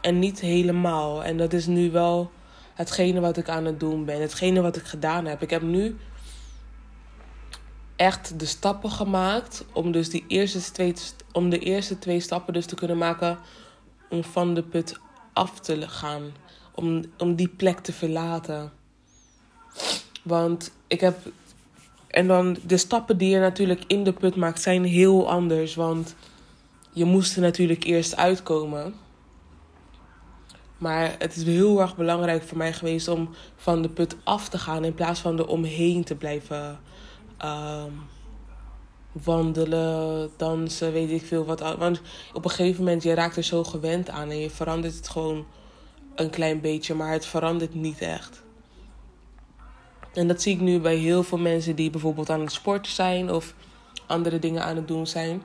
en 0.00 0.18
niet 0.18 0.40
helemaal. 0.40 1.24
En 1.24 1.36
dat 1.36 1.52
is 1.52 1.66
nu 1.66 1.90
wel 1.90 2.30
hetgene 2.74 3.20
wat 3.20 3.36
ik 3.36 3.48
aan 3.48 3.64
het 3.64 3.80
doen 3.80 4.04
ben. 4.04 4.20
Hetgene 4.20 4.60
wat 4.60 4.76
ik 4.76 4.84
gedaan 4.84 5.24
heb. 5.24 5.42
Ik 5.42 5.50
heb 5.50 5.62
nu 5.62 5.96
echt 7.98 8.38
de 8.38 8.46
stappen 8.46 8.90
gemaakt 8.90 9.64
om 9.72 9.92
dus 9.92 10.10
die 10.10 10.24
eerste 10.28 10.72
twee, 10.72 10.94
om 11.32 11.50
de 11.50 11.58
eerste 11.58 11.98
twee 11.98 12.20
stappen 12.20 12.52
dus 12.52 12.66
te 12.66 12.74
kunnen 12.74 12.98
maken 12.98 13.38
om 14.08 14.24
van 14.24 14.54
de 14.54 14.62
put 14.62 14.98
af 15.32 15.60
te 15.60 15.88
gaan. 15.88 16.22
Om, 16.74 17.04
om 17.18 17.34
die 17.34 17.48
plek 17.48 17.78
te 17.78 17.92
verlaten. 17.92 18.72
Want 20.22 20.72
ik 20.86 21.00
heb. 21.00 21.18
En 22.08 22.26
dan 22.26 22.56
de 22.66 22.76
stappen 22.76 23.18
die 23.18 23.30
je 23.30 23.38
natuurlijk 23.38 23.84
in 23.86 24.04
de 24.04 24.12
put 24.12 24.36
maakt 24.36 24.62
zijn 24.62 24.84
heel 24.84 25.30
anders. 25.30 25.74
Want 25.74 26.14
je 26.92 27.04
moest 27.04 27.36
er 27.36 27.42
natuurlijk 27.42 27.84
eerst 27.84 28.16
uitkomen. 28.16 28.94
Maar 30.78 31.14
het 31.18 31.36
is 31.36 31.42
heel 31.42 31.80
erg 31.80 31.96
belangrijk 31.96 32.42
voor 32.42 32.58
mij 32.58 32.72
geweest 32.72 33.08
om 33.08 33.30
van 33.56 33.82
de 33.82 33.88
put 33.88 34.16
af 34.24 34.48
te 34.48 34.58
gaan 34.58 34.84
in 34.84 34.94
plaats 34.94 35.20
van 35.20 35.38
er 35.38 35.46
omheen 35.46 36.04
te 36.04 36.14
blijven 36.14 36.80
um, 37.44 38.00
wandelen, 39.12 40.30
dansen, 40.36 40.92
weet 40.92 41.10
ik 41.10 41.26
veel 41.26 41.44
wat. 41.44 41.60
Want 41.60 42.00
op 42.32 42.44
een 42.44 42.50
gegeven 42.50 42.84
moment, 42.84 43.02
je 43.02 43.14
raakt 43.14 43.36
er 43.36 43.42
zo 43.42 43.64
gewend 43.64 44.10
aan 44.10 44.30
en 44.30 44.38
je 44.38 44.50
verandert 44.50 44.94
het 44.94 45.08
gewoon 45.08 45.46
een 46.14 46.30
klein 46.30 46.60
beetje, 46.60 46.94
maar 46.94 47.12
het 47.12 47.26
verandert 47.26 47.74
niet 47.74 48.00
echt. 48.00 48.42
En 50.12 50.28
dat 50.28 50.42
zie 50.42 50.54
ik 50.54 50.60
nu 50.60 50.80
bij 50.80 50.96
heel 50.96 51.22
veel 51.22 51.38
mensen 51.38 51.76
die 51.76 51.90
bijvoorbeeld 51.90 52.30
aan 52.30 52.40
het 52.40 52.52
sporten 52.52 52.92
zijn 52.92 53.30
of 53.32 53.54
andere 54.06 54.38
dingen 54.38 54.64
aan 54.64 54.76
het 54.76 54.88
doen 54.88 55.06
zijn. 55.06 55.42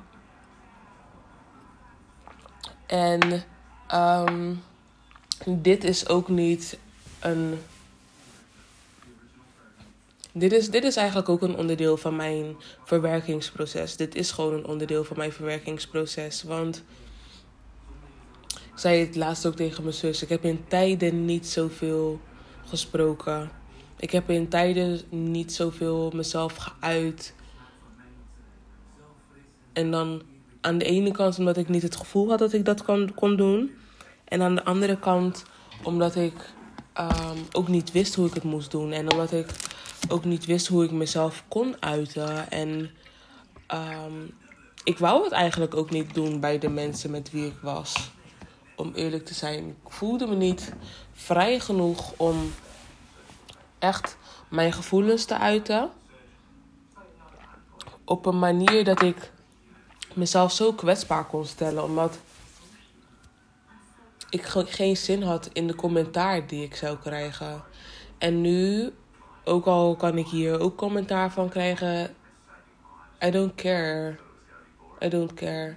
En 2.85 3.43
um, 3.93 4.63
dit 5.45 5.83
is 5.83 6.07
ook 6.07 6.27
niet 6.27 6.79
een. 7.19 7.59
Dit 10.35 10.51
is, 10.51 10.69
dit 10.69 10.83
is 10.83 10.95
eigenlijk 10.95 11.29
ook 11.29 11.41
een 11.41 11.55
onderdeel 11.55 11.97
van 11.97 12.15
mijn 12.15 12.55
verwerkingsproces. 12.83 13.95
Dit 13.95 14.15
is 14.15 14.31
gewoon 14.31 14.53
een 14.53 14.65
onderdeel 14.65 15.03
van 15.03 15.17
mijn 15.17 15.31
verwerkingsproces. 15.31 16.43
Want 16.43 16.83
ik 18.47 18.79
zei 18.79 19.05
het 19.05 19.15
laatst 19.15 19.45
ook 19.45 19.55
tegen 19.55 19.83
mijn 19.83 19.95
zus. 19.95 20.21
Ik 20.21 20.29
heb 20.29 20.43
in 20.43 20.63
tijden 20.67 21.25
niet 21.25 21.47
zoveel 21.47 22.19
gesproken. 22.65 23.51
Ik 23.97 24.11
heb 24.11 24.29
in 24.29 24.47
tijden 24.47 25.01
niet 25.09 25.53
zoveel 25.53 26.11
mezelf 26.15 26.55
geuit. 26.55 27.33
En 29.73 29.91
dan 29.91 30.21
aan 30.61 30.77
de 30.77 30.85
ene 30.85 31.11
kant 31.11 31.37
omdat 31.37 31.57
ik 31.57 31.69
niet 31.69 31.81
het 31.81 31.95
gevoel 31.95 32.29
had 32.29 32.39
dat 32.39 32.53
ik 32.53 32.65
dat 32.65 32.83
kon, 32.83 33.13
kon 33.13 33.35
doen. 33.35 33.71
En 34.23 34.41
aan 34.41 34.55
de 34.55 34.63
andere 34.63 34.99
kant 34.99 35.43
omdat 35.83 36.15
ik 36.15 36.33
um, 36.99 37.47
ook 37.51 37.67
niet 37.67 37.91
wist 37.91 38.15
hoe 38.15 38.27
ik 38.27 38.33
het 38.33 38.43
moest 38.43 38.71
doen. 38.71 38.91
En 38.91 39.11
omdat 39.11 39.31
ik 39.31 39.47
ook 40.07 40.25
niet 40.25 40.45
wist 40.45 40.67
hoe 40.67 40.83
ik 40.83 40.91
mezelf 40.91 41.43
kon 41.47 41.75
uiten. 41.79 42.51
En 42.51 42.91
um, 43.73 44.35
ik 44.83 44.97
wou 44.97 45.23
het 45.23 45.31
eigenlijk 45.31 45.75
ook 45.75 45.89
niet 45.89 46.13
doen 46.13 46.39
bij 46.39 46.59
de 46.59 46.69
mensen 46.69 47.11
met 47.11 47.31
wie 47.31 47.45
ik 47.45 47.57
was. 47.61 48.11
Om 48.75 48.91
eerlijk 48.95 49.25
te 49.25 49.33
zijn. 49.33 49.67
Ik 49.67 49.91
voelde 49.91 50.27
me 50.27 50.35
niet 50.35 50.73
vrij 51.13 51.59
genoeg 51.59 52.13
om 52.17 52.53
echt 53.79 54.17
mijn 54.49 54.73
gevoelens 54.73 55.25
te 55.25 55.37
uiten. 55.37 55.89
Op 58.05 58.25
een 58.25 58.39
manier 58.39 58.83
dat 58.83 59.01
ik 59.01 59.31
mezelf 60.13 60.51
zo 60.51 60.73
kwetsbaar 60.73 61.25
kon 61.25 61.45
stellen. 61.45 61.83
Omdat 61.83 62.17
ik 64.33 64.45
geen 64.69 64.97
zin 64.97 65.21
had 65.21 65.49
in 65.53 65.67
de 65.67 65.75
commentaar 65.75 66.47
die 66.47 66.63
ik 66.63 66.75
zou 66.75 66.97
krijgen. 66.97 67.63
En 68.17 68.41
nu, 68.41 68.93
ook 69.43 69.65
al 69.65 69.95
kan 69.95 70.17
ik 70.17 70.27
hier 70.27 70.59
ook 70.59 70.75
commentaar 70.75 71.31
van 71.31 71.49
krijgen, 71.49 72.15
I 73.25 73.29
don't 73.29 73.55
care. 73.55 74.17
I 75.01 75.09
don't 75.09 75.33
care. 75.33 75.75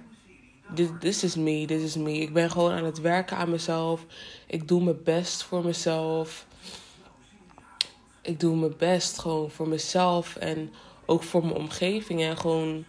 This, 0.99 1.23
is 1.23 1.35
me, 1.35 1.65
this 1.65 1.81
is 1.81 1.95
me. 1.95 2.13
Ik 2.13 2.33
ben 2.33 2.51
gewoon 2.51 2.71
aan 2.71 2.83
het 2.83 3.01
werken 3.01 3.37
aan 3.37 3.49
mezelf. 3.49 4.05
Ik 4.47 4.67
doe 4.67 4.83
mijn 4.83 5.03
best 5.03 5.43
voor 5.43 5.65
mezelf. 5.65 6.45
Ik 8.21 8.39
doe 8.39 8.55
mijn 8.55 8.77
best 8.77 9.19
gewoon 9.19 9.51
voor 9.51 9.67
mezelf 9.67 10.35
en 10.35 10.73
ook 11.05 11.23
voor 11.23 11.41
mijn 11.41 11.55
omgeving 11.55 12.21
en 12.21 12.37
gewoon 12.37 12.85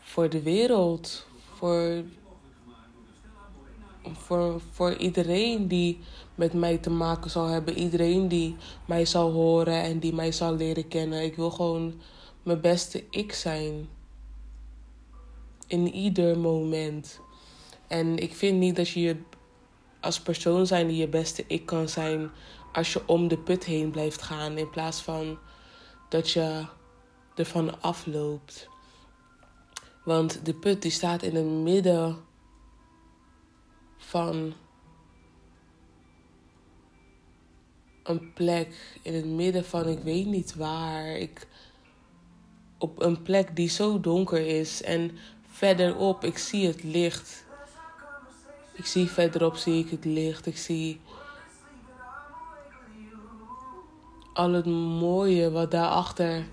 voor 0.00 0.28
de 0.28 0.42
wereld. 0.42 1.26
Voor 1.54 2.02
voor, 4.02 4.60
voor 4.70 4.94
iedereen 4.96 5.68
die 5.68 5.98
met 6.34 6.52
mij 6.52 6.78
te 6.78 6.90
maken 6.90 7.30
zal 7.30 7.46
hebben. 7.46 7.78
Iedereen 7.78 8.28
die 8.28 8.56
mij 8.84 9.04
zal 9.04 9.30
horen 9.32 9.82
en 9.82 9.98
die 9.98 10.14
mij 10.14 10.32
zal 10.32 10.54
leren 10.54 10.88
kennen. 10.88 11.22
Ik 11.22 11.36
wil 11.36 11.50
gewoon 11.50 12.00
mijn 12.42 12.60
beste 12.60 13.04
ik 13.10 13.32
zijn. 13.32 13.88
In 15.66 15.94
ieder 15.94 16.38
moment. 16.38 17.20
En 17.88 18.18
ik 18.18 18.34
vind 18.34 18.58
niet 18.58 18.76
dat 18.76 18.88
je 18.88 19.16
als 20.00 20.20
persoon 20.20 20.66
zijn 20.66 20.88
die 20.88 20.96
je 20.96 21.08
beste 21.08 21.44
ik 21.46 21.66
kan 21.66 21.88
zijn 21.88 22.30
als 22.72 22.92
je 22.92 23.02
om 23.06 23.28
de 23.28 23.38
put 23.38 23.64
heen 23.64 23.90
blijft 23.90 24.22
gaan. 24.22 24.58
In 24.58 24.70
plaats 24.70 25.00
van 25.00 25.38
dat 26.08 26.30
je 26.30 26.64
ervan 27.34 27.82
afloopt. 27.82 28.68
Want 30.04 30.44
de 30.44 30.54
put 30.54 30.82
die 30.82 30.90
staat 30.90 31.22
in 31.22 31.34
het 31.34 31.44
midden 31.44 32.16
van 34.10 34.52
een 38.02 38.32
plek 38.32 38.98
in 39.02 39.14
het 39.14 39.24
midden 39.24 39.64
van 39.64 39.88
ik 39.88 39.98
weet 39.98 40.26
niet 40.26 40.54
waar. 40.54 41.06
Ik, 41.06 41.46
op 42.78 43.02
een 43.02 43.22
plek 43.22 43.56
die 43.56 43.68
zo 43.68 44.00
donker 44.00 44.46
is 44.46 44.82
en 44.82 45.18
verderop 45.46 46.24
ik 46.24 46.38
zie 46.38 46.66
het 46.66 46.82
licht. 46.82 47.44
Ik 48.72 48.86
zie 48.86 49.06
verderop 49.06 49.56
zie 49.56 49.84
ik 49.84 49.90
het 49.90 50.04
licht. 50.04 50.46
Ik 50.46 50.56
zie 50.56 51.00
al 54.32 54.52
het 54.52 54.66
mooie 55.00 55.50
wat 55.50 55.70
daarachter 55.70 56.46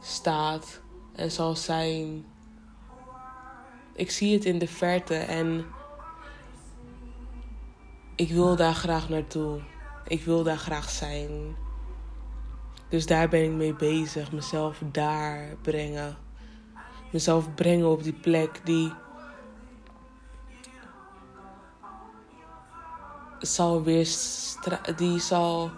staat 0.00 0.80
en 1.12 1.30
zal 1.30 1.56
zijn. 1.56 2.24
Ik 3.94 4.10
zie 4.10 4.34
het 4.34 4.44
in 4.44 4.58
de 4.58 4.68
verte 4.68 5.14
en 5.14 5.66
ik 8.22 8.30
wil 8.32 8.56
daar 8.56 8.74
graag 8.74 9.08
naartoe. 9.08 9.60
Ik 10.06 10.24
wil 10.24 10.42
daar 10.42 10.56
graag 10.56 10.90
zijn. 10.90 11.56
Dus 12.88 13.06
daar 13.06 13.28
ben 13.28 13.44
ik 13.44 13.50
mee 13.50 13.74
bezig. 13.74 14.32
Mezelf 14.32 14.82
daar 14.92 15.56
brengen. 15.62 16.16
Mezelf 17.10 17.54
brengen 17.54 17.90
op 17.90 18.02
die 18.02 18.12
plek 18.12 18.60
die. 18.64 18.92
zal 23.38 23.82
weer. 23.82 24.08
die 24.96 25.20
zal 25.20 25.70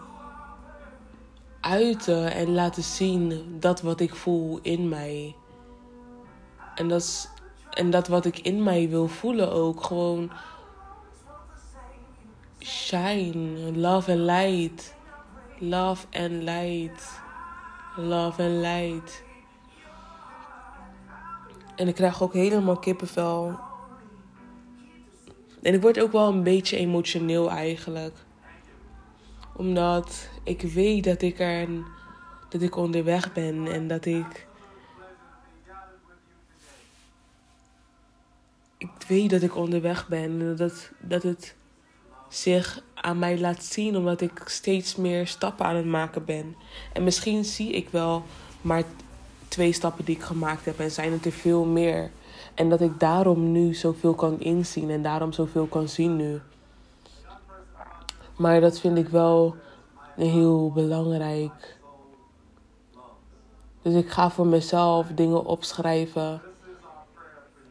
uiten 1.60 2.32
en 2.32 2.52
laten 2.52 2.82
zien 2.82 3.46
dat 3.60 3.82
wat 3.82 4.00
ik 4.00 4.14
voel 4.14 4.58
in 4.62 4.88
mij. 4.88 5.36
En 6.74 6.88
dat, 6.88 7.30
en 7.70 7.90
dat 7.90 8.08
wat 8.08 8.24
ik 8.24 8.38
in 8.38 8.62
mij 8.62 8.88
wil 8.88 9.08
voelen 9.08 9.52
ook. 9.52 9.84
Gewoon 9.84 10.30
shine, 12.64 13.72
love 13.76 14.12
and 14.12 14.24
light, 14.24 14.94
love 15.58 16.06
and 16.12 16.44
light, 16.44 17.20
love 17.96 18.42
and 18.42 18.60
light. 18.60 19.22
En 21.76 21.88
ik 21.88 21.94
krijg 21.94 22.22
ook 22.22 22.32
helemaal 22.32 22.78
kippenvel. 22.78 23.58
En 25.62 25.74
ik 25.74 25.82
word 25.82 26.00
ook 26.00 26.12
wel 26.12 26.28
een 26.28 26.42
beetje 26.42 26.76
emotioneel 26.76 27.50
eigenlijk. 27.50 28.16
Omdat 29.56 30.28
ik 30.44 30.60
weet 30.60 31.04
dat 31.04 31.22
ik 31.22 31.38
er 31.38 31.68
dat 32.48 32.62
ik 32.62 32.76
onderweg 32.76 33.32
ben 33.32 33.66
en 33.66 33.88
dat 33.88 34.04
ik. 34.04 34.46
Ik 38.78 38.90
weet 39.06 39.30
dat 39.30 39.42
ik 39.42 39.56
onderweg 39.56 40.08
ben 40.08 40.40
en 40.40 40.56
dat, 40.56 40.90
dat 41.00 41.22
het 41.22 41.54
zich 42.34 42.82
aan 42.94 43.18
mij 43.18 43.38
laat 43.38 43.64
zien, 43.64 43.96
omdat 43.96 44.20
ik 44.20 44.42
steeds 44.44 44.96
meer 44.96 45.26
stappen 45.26 45.66
aan 45.66 45.76
het 45.76 45.86
maken 45.86 46.24
ben. 46.24 46.56
En 46.92 47.04
misschien 47.04 47.44
zie 47.44 47.72
ik 47.72 47.88
wel 47.90 48.22
maar 48.60 48.82
twee 49.48 49.72
stappen 49.72 50.04
die 50.04 50.16
ik 50.16 50.22
gemaakt 50.22 50.64
heb 50.64 50.78
en 50.78 50.90
zijn 50.90 51.12
het 51.12 51.24
er 51.24 51.32
veel 51.32 51.64
meer. 51.64 52.10
En 52.54 52.68
dat 52.68 52.80
ik 52.80 53.00
daarom 53.00 53.52
nu 53.52 53.74
zoveel 53.74 54.14
kan 54.14 54.40
inzien 54.40 54.90
en 54.90 55.02
daarom 55.02 55.32
zoveel 55.32 55.66
kan 55.66 55.88
zien 55.88 56.16
nu. 56.16 56.40
Maar 58.36 58.60
dat 58.60 58.80
vind 58.80 58.98
ik 58.98 59.08
wel 59.08 59.56
heel 60.16 60.72
belangrijk. 60.72 61.78
Dus 63.82 63.94
ik 63.94 64.10
ga 64.10 64.30
voor 64.30 64.46
mezelf 64.46 65.06
dingen 65.06 65.44
opschrijven 65.44 66.42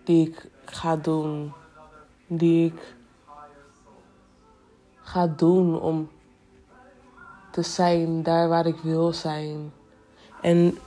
die 0.03 0.27
ik 0.27 0.49
ga 0.65 0.95
doen. 0.95 1.53
Die 2.27 2.65
ik 2.65 2.95
ga 5.03 5.27
doen 5.27 5.81
om 5.81 6.09
te 7.51 7.61
zijn 7.61 8.23
daar 8.23 8.49
waar 8.49 8.65
ik 8.65 8.77
wil 8.81 9.13
zijn. 9.13 9.71
En 10.41 10.77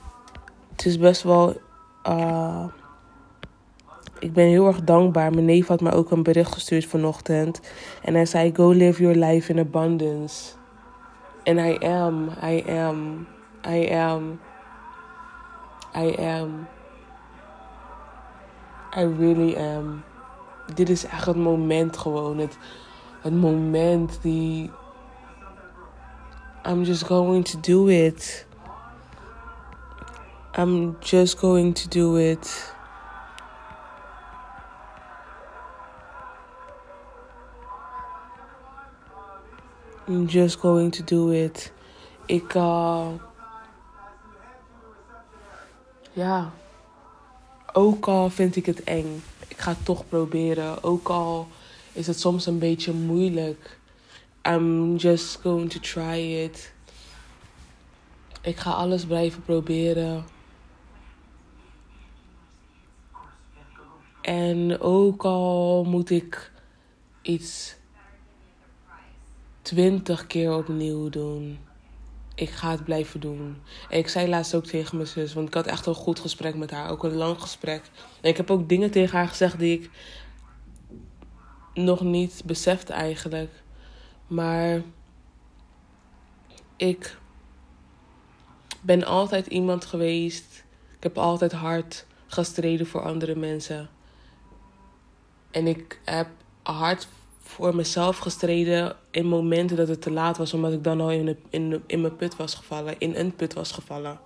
het 0.70 0.87
is 0.87 0.98
best 0.98 1.22
wel. 1.22 1.57
Uh, 2.09 2.64
ik 4.18 4.33
ben 4.33 4.46
heel 4.46 4.66
erg 4.66 4.85
dankbaar. 4.85 5.31
Mijn 5.31 5.44
neef 5.44 5.66
had 5.66 5.81
me 5.81 5.92
ook 5.92 6.11
een 6.11 6.22
bericht 6.22 6.52
gestuurd 6.52 6.87
vanochtend. 6.87 7.61
En 8.02 8.14
hij 8.14 8.26
zei: 8.26 8.55
Go 8.55 8.70
live 8.70 9.02
your 9.02 9.16
life 9.16 9.52
in 9.52 9.59
abundance. 9.59 10.52
En 11.42 11.59
I 11.59 11.79
am, 11.79 12.29
I 12.42 12.64
am, 12.68 13.26
I 13.68 13.94
am, 13.94 14.40
I 15.96 16.16
am. 16.16 16.66
I 18.96 19.14
really 19.18 19.57
am. 19.57 20.02
Dit 20.74 20.88
is 20.88 21.05
echt 21.05 21.26
het 21.26 21.37
moment 21.37 21.96
gewoon. 21.96 22.38
Het, 22.38 22.59
het 23.20 23.35
moment 23.35 24.18
die. 24.22 24.70
I'm 26.64 26.85
just 26.85 27.05
going 27.05 27.44
to 27.44 27.61
do 27.61 27.88
it. 27.88 28.46
I'm 30.59 30.96
just 31.00 31.38
going 31.38 31.74
to 31.74 31.88
do 31.88 32.16
it. 32.16 32.74
I'm 40.09 40.26
just 40.29 40.61
going 40.61 40.92
to 40.92 41.05
do 41.05 41.31
it. 41.31 41.72
Ik, 42.26 42.55
uh, 42.55 43.07
ja, 46.12 46.50
ook 47.72 48.07
al 48.07 48.31
vind 48.31 48.57
ik 48.57 48.66
het 48.66 48.85
eng, 48.85 49.22
ik 49.48 49.59
ga 49.59 49.70
het 49.70 49.85
toch 49.85 50.09
proberen. 50.09 50.83
Ook 50.83 51.09
al 51.09 51.48
is 51.96 52.06
het 52.06 52.20
soms 52.20 52.46
een 52.46 52.59
beetje 52.59 52.92
moeilijk. 52.92 53.78
I'm 54.48 54.96
just 54.96 55.37
going 55.37 55.70
to 55.70 55.80
try 55.80 56.18
it. 56.18 56.72
Ik 58.42 58.56
ga 58.56 58.70
alles 58.70 59.04
blijven 59.04 59.42
proberen. 59.42 60.24
En 64.20 64.80
ook 64.80 65.24
al 65.24 65.85
moet 65.85 66.11
ik 66.11 66.52
iets 67.22 67.76
twintig 69.62 70.26
keer 70.26 70.56
opnieuw 70.56 71.09
doen. 71.09 71.59
Ik 72.35 72.50
ga 72.50 72.70
het 72.70 72.85
blijven 72.85 73.20
doen. 73.20 73.56
En 73.90 73.98
ik 73.98 74.09
zei 74.09 74.28
laatst 74.28 74.54
ook 74.54 74.66
tegen 74.66 74.96
mijn 74.96 75.09
zus, 75.09 75.35
want 75.35 75.48
ik 75.48 75.54
had 75.54 75.66
echt 75.66 75.87
een 75.87 75.94
goed 75.94 76.20
gesprek 76.20 76.54
met 76.54 76.70
haar. 76.70 76.90
Ook 76.90 77.04
een 77.04 77.14
lang 77.16 77.40
gesprek. 77.40 77.82
En 78.20 78.30
ik 78.30 78.37
heb 78.37 78.50
ook 78.50 78.68
dingen 78.68 78.90
tegen 78.90 79.18
haar 79.18 79.28
gezegd 79.28 79.59
die 79.59 79.80
ik 79.80 79.90
nog 81.77 82.01
niet 82.01 82.43
besefte 82.45 82.93
eigenlijk. 82.93 83.51
Maar 84.27 84.83
ik 86.77 87.17
ben 88.81 89.05
altijd 89.05 89.47
iemand 89.47 89.85
geweest. 89.85 90.65
Ik 90.97 91.03
heb 91.03 91.19
altijd 91.19 91.53
hard 91.53 92.07
gestreden 92.27 92.87
voor 92.87 93.03
andere 93.03 93.35
mensen. 93.35 93.89
En 95.51 95.67
ik 95.67 96.01
heb 96.05 96.29
hard 96.62 97.09
voor 97.43 97.75
mezelf 97.75 98.19
gestreden 98.19 98.97
in 99.11 99.27
momenten 99.27 99.77
dat 99.77 99.89
het 99.89 100.03
te 100.03 100.11
laat 100.11 100.37
was, 100.37 100.55
omdat 100.55 100.73
ik 100.73 100.85
dan 100.85 101.01
al 101.01 101.11
in, 101.11 101.39
in, 101.51 101.83
in 101.87 102.01
mijn 102.01 102.17
put 102.17 102.37
was 102.37 102.55
gevallen, 102.55 102.95
in 102.99 103.15
een 103.15 103.37
put 103.37 103.55
was 103.55 103.73
gevallen. 103.73 104.21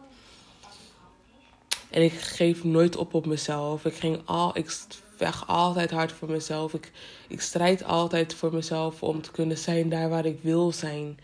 En 1.91 2.03
ik 2.03 2.13
geef 2.13 2.65
nooit 2.65 2.97
op 2.97 3.15
op 3.15 3.27
mezelf. 3.27 3.85
Ik, 3.85 3.95
ging 3.95 4.21
al, 4.25 4.57
ik 4.57 4.79
vecht 5.20 5.46
altijd 5.46 5.90
hard 5.90 6.12
voor 6.12 6.30
mezelf. 6.30 6.74
Ik, 6.74 6.92
ik 7.28 7.40
strijd 7.40 7.85
altijd 7.85 8.35
voor 8.35 8.52
mezelf 8.52 9.02
om 9.02 9.22
te 9.22 9.30
kunnen 9.30 9.59
zijn 9.59 9.88
daar 9.88 10.09
waar 10.09 10.26
ik 10.26 10.38
wil 10.42 10.72
zijn. 10.72 11.18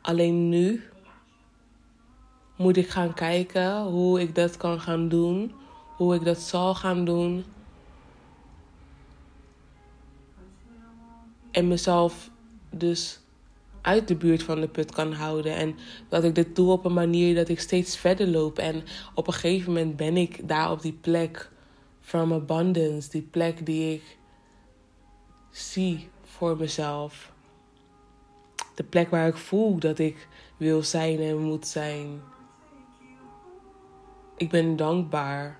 Alleen 0.00 0.48
nu 0.48 0.82
moet 2.56 2.76
ik 2.76 2.88
gaan 2.88 3.14
kijken 3.14 3.82
hoe 3.82 4.20
ik 4.20 4.34
dat 4.34 4.56
kan 4.56 4.80
gaan 4.80 5.08
doen. 5.08 5.52
Hoe 5.96 6.14
ik 6.14 6.24
dat 6.24 6.38
zal 6.38 6.74
gaan 6.74 7.04
doen. 7.04 7.44
En 11.50 11.68
mezelf 11.68 12.30
dus 12.70 13.20
uit 13.80 14.08
de 14.08 14.16
buurt 14.16 14.42
van 14.42 14.60
de 14.60 14.68
put 14.68 14.92
kan 14.92 15.12
houden. 15.12 15.54
En 15.54 15.76
dat 16.08 16.24
ik 16.24 16.34
dit 16.34 16.56
doe 16.56 16.70
op 16.70 16.84
een 16.84 16.92
manier 16.92 17.34
dat 17.34 17.48
ik 17.48 17.60
steeds 17.60 17.96
verder 17.96 18.26
loop. 18.26 18.58
En 18.58 18.82
op 19.14 19.26
een 19.26 19.32
gegeven 19.32 19.72
moment 19.72 19.96
ben 19.96 20.16
ik 20.16 20.48
daar 20.48 20.70
op 20.70 20.82
die 20.82 20.98
plek 21.00 21.50
from 22.10 22.32
abundance. 22.32 23.10
Die 23.10 23.22
plek 23.22 23.66
die 23.66 23.94
ik 23.94 24.18
zie 25.50 26.08
voor 26.24 26.56
mezelf. 26.56 27.32
De 28.74 28.84
plek 28.84 29.10
waar 29.10 29.26
ik 29.26 29.36
voel 29.36 29.78
dat 29.78 29.98
ik 29.98 30.28
wil 30.56 30.82
zijn 30.82 31.20
en 31.20 31.38
moet 31.38 31.66
zijn. 31.66 32.22
Ik 34.36 34.50
ben 34.50 34.76
dankbaar 34.76 35.58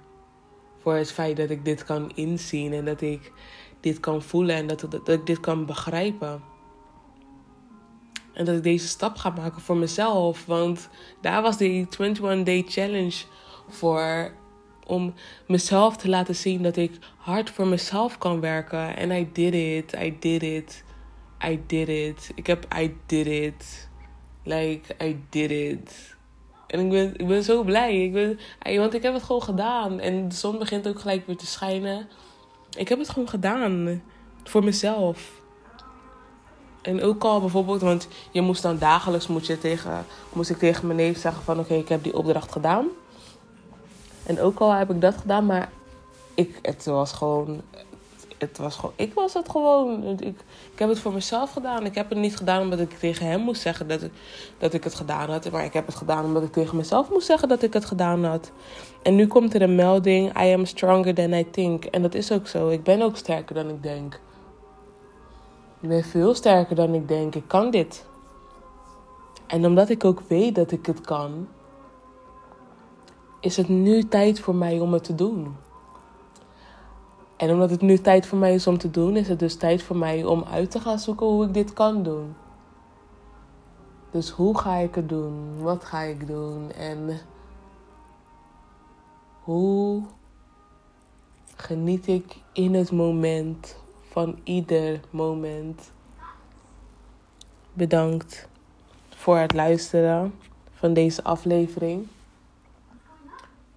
voor 0.78 0.94
het 0.94 1.12
feit 1.12 1.36
dat 1.36 1.50
ik 1.50 1.64
dit 1.64 1.84
kan 1.84 2.10
inzien 2.14 2.72
en 2.72 2.84
dat 2.84 3.00
ik 3.00 3.32
dit 3.80 4.00
kan 4.00 4.22
voelen 4.22 4.56
en 4.56 4.66
dat, 4.66 4.80
dat, 4.90 5.08
ik 5.08 5.26
dit 5.26 5.40
kan 5.40 5.66
begrijpen. 5.66 6.42
En 8.32 8.44
dat 8.44 8.56
ik 8.56 8.62
deze 8.62 8.88
stap 8.88 9.16
ga 9.16 9.30
maken 9.30 9.60
voor 9.60 9.76
mezelf. 9.76 10.46
Want 10.46 10.88
daar 11.20 11.42
was 11.42 11.56
die 11.56 11.70
21 11.70 12.42
Day 12.42 12.64
Challenge 12.68 13.24
voor. 13.68 14.38
Om 14.90 15.14
mezelf 15.46 15.96
te 15.96 16.09
laten 16.09 16.37
zien 16.37 16.62
dat 16.62 16.76
ik 16.76 16.92
hard 17.16 17.50
voor 17.50 17.66
mezelf 17.66 18.18
kan 18.18 18.40
werken. 18.40 18.96
En 18.96 19.11
I 19.11 19.29
did 19.33 19.55
it. 19.55 19.92
I 19.92 20.16
did 20.20 20.42
it. 20.42 20.85
I 21.44 21.61
did 21.66 21.88
it. 21.88 22.31
Ik 22.35 22.46
heb 22.46 22.66
I 22.79 22.96
did 23.07 23.26
it. 23.26 23.88
Like, 24.44 25.05
I 25.05 25.20
did 25.29 25.50
it. 25.50 26.16
En 26.66 26.81
ik 26.81 26.90
ben, 26.90 27.14
ik 27.16 27.26
ben 27.26 27.42
zo 27.42 27.62
blij. 27.62 28.05
Ik 28.05 28.12
ben, 28.12 28.38
want 28.79 28.94
ik 28.94 29.03
heb 29.03 29.12
het 29.12 29.22
gewoon 29.22 29.42
gedaan. 29.42 30.00
En 30.00 30.29
de 30.29 30.35
zon 30.35 30.59
begint 30.59 30.88
ook 30.88 31.00
gelijk 31.00 31.26
weer 31.26 31.37
te 31.37 31.46
schijnen. 31.46 32.09
Ik 32.76 32.88
heb 32.88 32.98
het 32.98 33.09
gewoon 33.09 33.29
gedaan. 33.29 34.03
Voor 34.44 34.64
mezelf. 34.64 35.40
En 36.83 37.03
ook 37.03 37.24
al 37.24 37.40
bijvoorbeeld, 37.40 37.81
want 37.81 38.09
je 38.31 38.40
moest 38.40 38.62
dan 38.62 38.79
dagelijks 38.79 39.26
moet 39.26 39.46
je 39.46 39.59
tegen, 39.59 40.05
moest 40.33 40.50
ik 40.50 40.59
tegen 40.59 40.87
mijn 40.87 40.98
neef 40.98 41.18
zeggen 41.18 41.42
van 41.42 41.59
oké, 41.59 41.74
ik 41.74 41.88
heb 41.88 42.03
die 42.03 42.16
opdracht 42.16 42.53
gedaan. 42.53 42.87
En 44.30 44.40
ook 44.40 44.58
al 44.58 44.72
heb 44.72 44.90
ik 44.90 45.00
dat 45.00 45.16
gedaan, 45.16 45.46
maar 45.46 45.68
ik, 46.34 46.58
het 46.62 46.84
was 46.84 47.12
gewoon 47.12 47.60
het 48.38 48.58
was 48.58 48.76
gewoon, 48.76 48.92
ik 48.96 49.14
was 49.14 49.34
het 49.34 49.48
gewoon. 49.48 50.04
Ik, 50.04 50.20
ik 50.72 50.78
heb 50.78 50.88
het 50.88 50.98
voor 50.98 51.12
mezelf 51.12 51.50
gedaan. 51.52 51.84
Ik 51.84 51.94
heb 51.94 52.08
het 52.08 52.18
niet 52.18 52.36
gedaan 52.36 52.62
omdat 52.62 52.80
ik 52.80 52.98
tegen 52.98 53.26
hem 53.26 53.40
moest 53.40 53.60
zeggen 53.60 53.88
dat 53.88 54.02
ik, 54.02 54.12
dat 54.58 54.74
ik 54.74 54.84
het 54.84 54.94
gedaan 54.94 55.30
had. 55.30 55.50
Maar 55.50 55.64
ik 55.64 55.72
heb 55.72 55.86
het 55.86 55.94
gedaan 55.94 56.24
omdat 56.24 56.42
ik 56.42 56.52
tegen 56.52 56.76
mezelf 56.76 57.10
moest 57.10 57.26
zeggen 57.26 57.48
dat 57.48 57.62
ik 57.62 57.72
het 57.72 57.84
gedaan 57.84 58.24
had. 58.24 58.50
En 59.02 59.14
nu 59.14 59.26
komt 59.26 59.54
er 59.54 59.62
een 59.62 59.74
melding: 59.74 60.42
I 60.42 60.52
am 60.52 60.64
stronger 60.64 61.14
than 61.14 61.32
I 61.32 61.50
think. 61.50 61.84
En 61.84 62.02
dat 62.02 62.14
is 62.14 62.32
ook 62.32 62.46
zo. 62.46 62.68
Ik 62.68 62.82
ben 62.82 63.02
ook 63.02 63.16
sterker 63.16 63.54
dan 63.54 63.68
ik 63.68 63.82
denk. 63.82 64.20
Ik 65.80 65.88
ben 65.88 66.04
veel 66.04 66.34
sterker 66.34 66.76
dan 66.76 66.94
ik 66.94 67.08
denk. 67.08 67.34
Ik 67.34 67.44
kan 67.46 67.70
dit. 67.70 68.04
En 69.46 69.66
omdat 69.66 69.88
ik 69.88 70.04
ook 70.04 70.20
weet 70.28 70.54
dat 70.54 70.70
ik 70.70 70.86
het 70.86 71.00
kan, 71.00 71.48
is 73.40 73.57
het 73.57 73.68
nu 73.68 74.09
tijd 74.09 74.40
voor 74.40 74.55
mij 74.55 74.81
om 74.81 74.92
het 74.92 75.05
te 75.05 75.14
doen. 75.14 75.57
En 77.37 77.50
omdat 77.50 77.70
het 77.70 77.81
nu 77.81 77.98
tijd 77.98 78.26
voor 78.26 78.38
mij 78.38 78.55
is 78.55 78.66
om 78.66 78.79
te 78.79 78.90
doen, 78.90 79.16
is 79.16 79.29
het 79.29 79.38
dus 79.38 79.57
tijd 79.57 79.83
voor 79.83 79.96
mij 79.96 80.24
om 80.24 80.44
uit 80.44 80.70
te 80.70 80.81
gaan 80.81 80.98
zoeken 80.98 81.26
hoe 81.26 81.44
ik 81.44 81.55
dit 81.55 81.72
kan 81.72 82.03
doen. 82.03 82.35
Dus 84.11 84.31
hoe 84.31 84.59
ga 84.59 84.74
ik 84.74 84.94
het 84.94 85.09
doen? 85.09 85.62
Wat 85.62 85.85
ga 85.85 86.00
ik 86.00 86.26
doen? 86.26 86.72
En 86.72 87.20
hoe 89.42 90.03
geniet 91.57 92.07
ik 92.07 92.37
in 92.53 92.74
het 92.74 92.92
moment 92.92 93.76
van 94.09 94.38
ieder 94.44 95.00
moment? 95.11 95.90
Bedankt 97.72 98.48
voor 99.09 99.37
het 99.37 99.53
luisteren 99.53 100.35
van 100.74 100.92
deze 100.92 101.24
aflevering. 101.24 102.07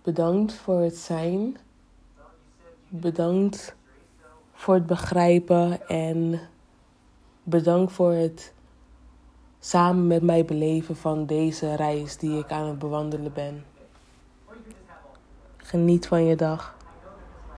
Bedankt 0.04 0.54
voor 0.54 0.80
het 0.80 0.98
zijn 0.98 1.58
bedankt 2.88 3.76
voor 4.54 4.74
het 4.74 4.86
begrijpen 4.86 5.88
en 5.88 6.40
bedankt 7.44 7.92
voor 7.92 8.12
het 8.12 8.54
samen 9.60 10.08
met 10.08 10.22
mij 10.22 10.46
beleven 10.46 10.96
van 10.96 11.26
deze 11.26 11.76
reis 11.76 12.18
die 12.18 12.38
ik 12.38 12.52
aan 12.52 12.68
het 12.68 12.80
bewandelen 12.80 13.34
ben. 13.34 13.66
Geniet 15.58 16.08
van 16.08 16.26
je 16.26 16.36
dag. 16.36 16.73